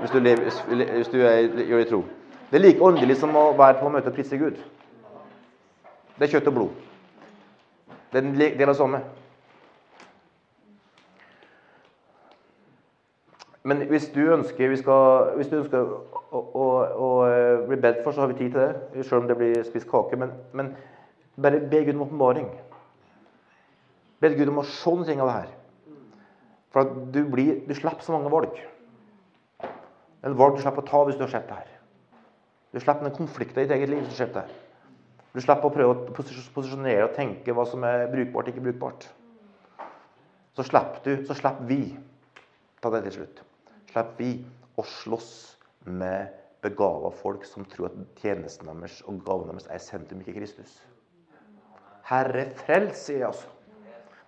Hvis 0.00 0.12
du, 0.12 0.18
lever, 0.20 0.50
hvis 0.96 1.08
du 1.08 1.18
er, 1.24 1.48
gjør 1.64 1.80
i 1.80 1.88
tro. 1.88 2.02
Det 2.50 2.58
er 2.58 2.64
like 2.66 2.84
åndelig 2.84 3.16
som 3.16 3.32
å 3.36 3.52
være 3.56 3.78
på 3.80 3.88
møte 3.88 4.10
og 4.12 4.16
prise 4.16 4.38
Gud. 4.38 4.58
Det 6.18 6.26
er 6.26 6.34
kjøtt 6.34 6.50
og 6.50 6.56
blod. 6.58 6.82
Det 8.12 8.20
er 8.20 8.26
en 8.26 8.36
del 8.36 8.68
av 8.68 8.74
det 8.74 8.78
samme. 8.78 9.00
Men 13.64 13.86
hvis 13.88 14.10
du 14.12 14.20
ønsker, 14.34 14.76
skal, 14.76 15.30
hvis 15.38 15.48
du 15.48 15.56
ønsker 15.62 15.80
å, 15.80 16.02
å, 16.36 16.68
å, 17.06 17.10
eh, 17.30 17.64
bli 17.64 17.80
bedt 17.80 18.02
for, 18.04 18.12
så 18.12 18.26
har 18.26 18.34
vi 18.34 18.36
tid 18.42 18.52
til 18.52 18.60
det. 18.60 19.06
Selv 19.08 19.22
om 19.22 19.28
det 19.30 19.38
blir 19.40 19.64
spist 19.64 19.88
kake. 19.88 20.20
Men, 20.20 20.34
men 20.52 20.74
bare 21.40 21.62
be 21.70 21.80
Gud 21.86 21.96
om 21.96 22.04
åpenbaring. 22.04 22.50
Be 24.20 24.34
Gud 24.36 24.52
om 24.52 24.60
å 24.60 24.68
se 24.68 24.98
ting 25.08 25.24
av 25.24 25.30
det 25.30 25.38
her. 25.38 25.53
For 26.74 26.90
du, 27.14 27.20
blir, 27.30 27.62
du 27.68 27.74
slipper 27.78 28.02
så 28.02 28.16
mange 28.16 28.32
valg. 28.34 28.58
En 30.24 30.36
valg 30.36 30.58
du 30.58 30.62
slipper 30.64 30.82
å 30.82 30.88
ta 30.88 31.04
hvis 31.06 31.18
du 31.20 31.24
har 31.24 31.32
sett 31.36 31.48
det 31.48 31.60
her. 31.60 31.72
Du 32.74 32.80
slipper 32.82 33.06
den 33.06 33.14
konflikten 33.14 33.62
i 33.62 33.66
ditt 33.68 33.76
eget 33.76 33.92
liv. 33.92 34.02
hvis 34.02 34.18
Du 34.18 34.18
det 34.34 34.44
her. 34.48 34.60
Du 35.34 35.40
slipper 35.42 35.70
å 35.70 35.74
prøve 35.74 35.94
å 35.94 36.18
posisjonere 36.54 37.06
og 37.06 37.16
tenke 37.16 37.54
hva 37.54 37.64
som 37.66 37.86
er 37.86 38.08
brukbart 38.10 38.50
og 38.50 38.54
ikke 38.54 38.66
brukbart. 38.68 39.08
Så 40.54 40.66
slipper 40.66 41.02
du, 41.06 41.26
så 41.26 41.38
slipper 41.38 41.70
vi 41.70 41.82
ta 42.82 42.90
det 42.94 43.06
til 43.06 43.20
slutt 43.20 43.44
slipper 43.94 44.18
vi 44.18 44.30
å 44.74 44.82
slåss 44.82 45.30
med 45.86 46.32
begava 46.64 47.12
folk 47.14 47.44
som 47.46 47.66
tror 47.68 47.92
at 47.92 47.98
tjenesten 48.18 48.66
deres 48.66 49.02
og 49.06 49.20
gaven 49.26 49.52
deres 49.52 49.68
er 49.70 49.82
sentrum, 49.82 50.22
ikke 50.24 50.40
Kristus. 50.40 50.80
Herre, 52.08 52.48
frels, 52.64 53.04
sier 53.06 53.22
jeg 53.22 53.28
altså. 53.30 53.50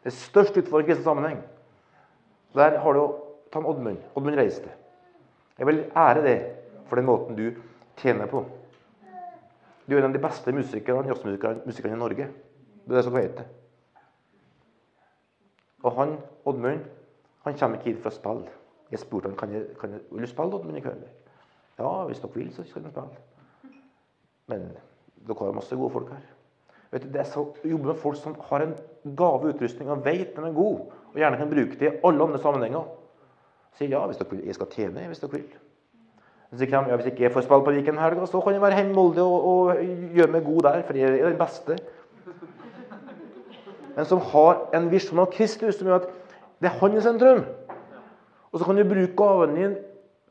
Det 0.05 0.13
er 0.13 0.17
største 0.17 0.63
utfordring 0.63 0.95
i 0.95 1.03
sammenheng. 1.03 1.41
Der 2.57 2.79
har 2.79 2.93
du 2.93 3.15
Tann 3.53 3.67
Oddmund. 3.67 3.99
Oddmund 4.15 4.37
reiste. 4.37 4.71
Jeg 5.59 5.67
vil 5.67 5.85
ære 5.97 6.23
deg 6.25 6.47
for 6.89 6.97
den 6.97 7.09
måten 7.09 7.37
du 7.37 7.51
tjener 8.01 8.29
på. 8.31 8.45
Du 9.87 9.95
er 9.95 10.01
en 10.01 10.09
av 10.09 10.17
de 10.17 10.23
beste 10.23 10.53
musikerne, 10.53 11.07
jazzmusikerne 11.09 11.95
i 11.95 12.01
Norge. 12.01 12.29
Det 12.87 12.93
er 12.93 12.99
det 12.99 13.05
som 13.05 13.17
heter. 13.17 13.45
Og 15.85 15.93
han, 15.99 16.17
Oddmund, 16.45 16.81
han 17.45 17.59
kommer 17.59 17.79
ikke 17.79 17.93
hit 17.93 18.01
for 18.03 18.11
å 18.11 18.17
spille. 18.17 18.57
Jeg 18.91 19.03
spurte 19.03 19.31
han 19.31 19.39
kan 19.39 19.53
jeg, 19.53 19.69
kan 19.81 19.93
jeg, 19.93 20.03
vil 20.11 20.25
du 20.25 20.31
spille 20.31 20.59
Oddmund 20.59 20.81
i 20.81 20.83
kveld. 20.83 21.05
Ja, 21.79 21.91
hvis 22.09 22.23
dere 22.23 22.35
vil, 22.35 22.51
så 22.55 22.65
skal 22.65 22.89
dere 22.89 22.95
spille. 22.97 23.77
Men 24.51 24.67
dere 25.29 25.39
har 25.45 25.55
masse 25.55 25.77
gode 25.77 25.93
folk 25.93 26.11
her. 26.15 26.25
Vet 26.91 27.05
du, 27.05 27.09
det 27.13 27.21
er 27.21 27.29
så 27.29 27.43
å 27.51 27.69
jobbe 27.69 27.91
med 27.91 28.01
folk 28.01 28.19
som 28.19 28.37
har 28.49 28.65
en 28.65 28.75
gaveutrustning 29.19 29.91
og 29.91 30.05
vet 30.07 30.37
den 30.37 30.47
er 30.49 30.55
god, 30.57 30.93
og 31.17 31.23
gjerne 31.23 31.37
kan 31.41 31.49
bruke 31.49 31.79
det 31.81 31.89
i 31.89 31.99
alle 32.05 32.25
andre 32.29 32.39
sammenhenger. 32.39 32.89
Sier 33.79 33.89
ja, 33.89 34.03
hvis 34.05 34.19
dere 34.21 34.35
vil. 34.35 34.43
Jeg 34.45 34.57
skal 34.59 34.69
tjene 34.73 35.07
hvis 35.09 35.23
dere 35.23 35.33
vil. 35.33 35.47
Så 36.51 36.59
sier 36.61 36.69
de, 36.69 36.91
ja, 36.91 36.99
hvis 37.01 37.09
ikke 37.09 37.25
jeg 37.25 37.33
får 37.33 37.47
spille 37.47 37.65
på 37.65 37.73
Viken 37.73 37.99
helga, 37.99 38.27
så 38.29 38.41
kan 38.45 38.53
jeg 38.53 38.63
være 38.63 38.77
hjemme 38.77 38.93
i 38.93 38.97
Molde 38.99 39.25
og, 39.25 39.47
og, 39.49 39.81
gjøre 40.15 40.35
meg 40.35 40.45
god 40.45 40.61
der, 40.69 40.83
for 40.85 41.01
jeg 41.01 41.17
er 41.17 41.31
den 41.31 41.41
beste. 41.41 41.79
Men 43.97 44.11
som 44.13 44.21
har 44.29 44.61
en 44.77 44.91
visjon 44.93 45.25
av 45.25 45.33
Kristus 45.33 45.81
som 45.81 45.89
gjør 45.89 46.05
at 46.05 46.13
det 46.61 46.69
er 46.69 46.79
hans 46.83 47.03
sentrum. 47.09 47.43
Og 48.53 48.61
så 48.61 48.69
kan 48.69 48.77
du 48.77 48.85
bruke 48.85 49.17
gaven 49.17 49.57
din 49.57 49.75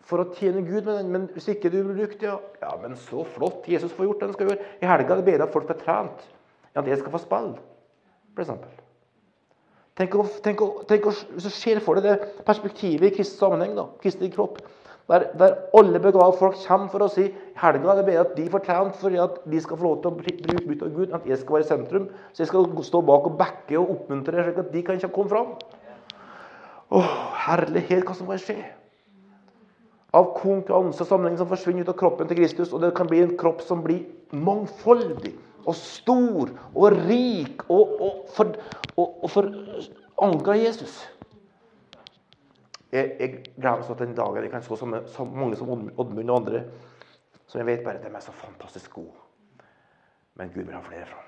for 0.06 0.22
å 0.22 0.30
tjene 0.38 0.62
Gud 0.70 0.86
med 0.86 0.94
den. 1.02 1.12
Men 1.18 1.28
hvis 1.34 1.50
ikke 1.50 1.74
du 1.74 1.82
bruker 1.82 2.18
det, 2.22 2.38
ja, 2.62 2.78
men 2.82 2.94
så 3.10 3.26
flott. 3.34 3.66
Jesus 3.66 3.94
får 3.98 4.12
gjort 4.12 4.22
det 4.22 4.30
han 4.30 4.38
skal 4.38 4.54
gjøre. 4.54 4.72
I 4.86 4.94
helga 4.94 5.18
er 5.18 5.22
det 5.24 5.30
bedre 5.34 5.50
at 5.50 5.58
folk 5.58 5.66
blir 5.66 5.82
trent 5.82 6.26
enn 6.76 6.84
at 6.84 6.90
jeg 6.94 7.02
skal 7.02 7.14
få 7.18 7.26
spille, 7.26 7.62
f.eks. 8.38 8.85
Tenk, 9.96 10.16
å, 10.20 10.26
tenk, 10.44 10.62
å, 10.62 10.84
tenk 10.90 11.06
å, 11.08 11.14
Hvis 11.36 11.46
du 11.48 11.54
ser 11.56 11.80
for 11.84 11.96
deg 11.96 12.10
det 12.10 12.44
perspektivet 12.48 13.14
i 13.14 13.16
kristen 13.16 13.40
sammenheng, 13.40 13.78
da, 13.78 13.88
kristen 14.04 14.32
kropp, 14.34 14.60
der, 15.08 15.28
der 15.38 15.54
alle 15.78 16.00
begavede 16.02 16.38
folk 16.40 16.58
kommer 16.66 16.90
for 16.90 17.06
å 17.06 17.10
si 17.14 17.28
helga 17.62 17.92
er 17.94 18.00
det 18.00 18.06
bedre 18.08 18.24
at 18.26 18.32
de 18.36 18.46
får 18.50 18.64
trent 18.66 18.96
fordi 18.98 19.20
at 19.22 19.38
de 19.46 19.60
skal 19.62 19.78
få 19.78 19.86
lov 19.86 20.00
til 20.02 20.10
å 20.10 20.18
bli 20.18 20.34
utbytte 20.34 20.88
av 20.88 20.96
Gud, 20.96 21.14
at 21.14 21.28
jeg 21.30 21.38
skal 21.40 21.60
være 21.60 21.68
i 21.68 21.70
sentrum. 21.70 22.08
Så 22.34 22.42
jeg 22.42 22.50
skal 22.50 22.72
stå 22.88 23.02
bak 23.06 23.30
og 23.30 23.38
backe 23.40 23.78
og 23.78 23.92
oppmuntre 23.94 24.48
slik 24.48 24.64
at 24.64 24.74
de 24.74 24.82
kan 24.88 24.98
ikke 24.98 25.12
komme 25.14 25.32
fram. 25.32 25.54
Å, 26.90 27.04
herlighet, 27.46 28.04
hva 28.06 28.18
som 28.18 28.32
kan 28.34 28.42
skje? 28.42 28.58
Av 30.16 30.32
konkurranse 30.34 31.06
og 31.06 31.12
sammenheng 31.12 31.38
som 31.38 31.50
forsvinner 31.52 31.86
ut 31.86 31.94
av 31.94 32.00
kroppen 32.02 32.28
til 32.30 32.42
Kristus. 32.42 32.74
Og 32.74 32.82
det 32.82 32.96
kan 32.98 33.08
bli 33.10 33.22
en 33.22 33.36
kropp 33.38 33.62
som 33.68 33.86
blir 33.86 34.08
mangfoldig 34.34 35.36
og 35.66 35.76
stor 35.76 36.54
og 36.74 36.98
rik 37.10 37.66
og, 37.70 38.02
og, 38.02 38.24
for, 38.36 38.56
og, 38.96 39.24
og 39.26 39.32
forankra 39.34 40.56
i 40.56 40.66
Jesus. 40.66 40.98
Jeg, 42.92 43.12
jeg 43.20 43.30
gleder 43.58 43.82
meg 43.82 43.88
til 43.90 44.02
den 44.06 44.18
dagen 44.18 44.46
jeg 44.46 44.52
kan 44.54 44.64
så, 44.64 44.78
så, 44.80 45.02
så 45.12 45.26
mange 45.28 45.58
som 45.60 45.72
Oddmund 45.74 46.30
og 46.30 46.38
andre 46.38 46.66
som 47.46 47.62
jeg 47.62 47.68
vet 47.68 47.86
bare 47.86 48.02
de 48.04 48.10
er 48.10 48.24
så 48.24 48.34
fantastisk 48.36 48.98
gode. 48.98 49.16
Men 50.36 50.52
Gud 50.52 50.66
vil 50.66 50.76
ha 50.76 50.82
flere 50.84 51.06
fra. 51.08 51.22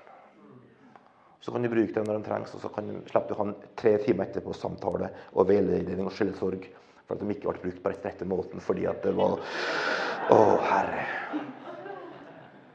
Så 1.40 1.52
kan 1.54 1.62
du 1.62 1.70
bruke 1.70 1.94
det 1.94 2.02
når 2.04 2.18
de 2.18 2.26
trengs, 2.26 2.54
og 2.54 2.60
så 2.60 2.68
kan 2.74 2.88
du 2.90 2.96
slippe 3.08 3.32
å 3.32 3.38
ha 3.40 3.46
tre 3.78 3.94
timer 4.02 4.26
etterpå 4.26 4.52
samtale 4.52 5.08
og 5.32 5.48
veiledning 5.48 6.04
og 6.04 6.12
skyldsorg 6.12 6.66
for 7.06 7.14
at 7.16 7.22
de 7.22 7.32
ikke 7.32 7.48
ble 7.48 7.62
brukt 7.62 7.80
på 7.84 7.92
rett 7.92 8.04
rette 8.04 8.28
måten 8.28 8.60
fordi 8.60 8.84
at 8.90 9.00
det 9.06 9.14
var 9.16 9.38
Å, 10.28 10.36
Herre. 10.60 11.06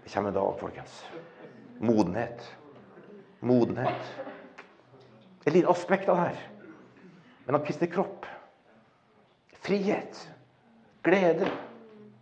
Det 0.02 0.10
kommer 0.10 0.32
en 0.32 0.40
dag, 0.40 0.56
folkens. 0.58 0.96
Modenhet. 1.80 2.52
Modenhet. 3.40 4.04
Et 5.46 5.54
lite 5.54 5.70
aspekt 5.70 6.10
av 6.10 6.18
det 6.18 6.22
her. 6.22 6.36
Men 7.46 7.56
av 7.56 7.66
Kristi 7.66 7.88
kropp. 7.88 8.26
Frihet. 9.62 10.30
Glede. 11.04 11.48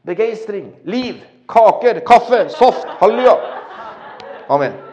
Begeistring. 0.01 0.75
Liv. 0.83 1.25
Kaker. 1.47 1.99
Kaffe. 1.99 2.49
Soft. 2.49 2.85
Halleluja. 2.87 3.37
Amen. 4.47 4.90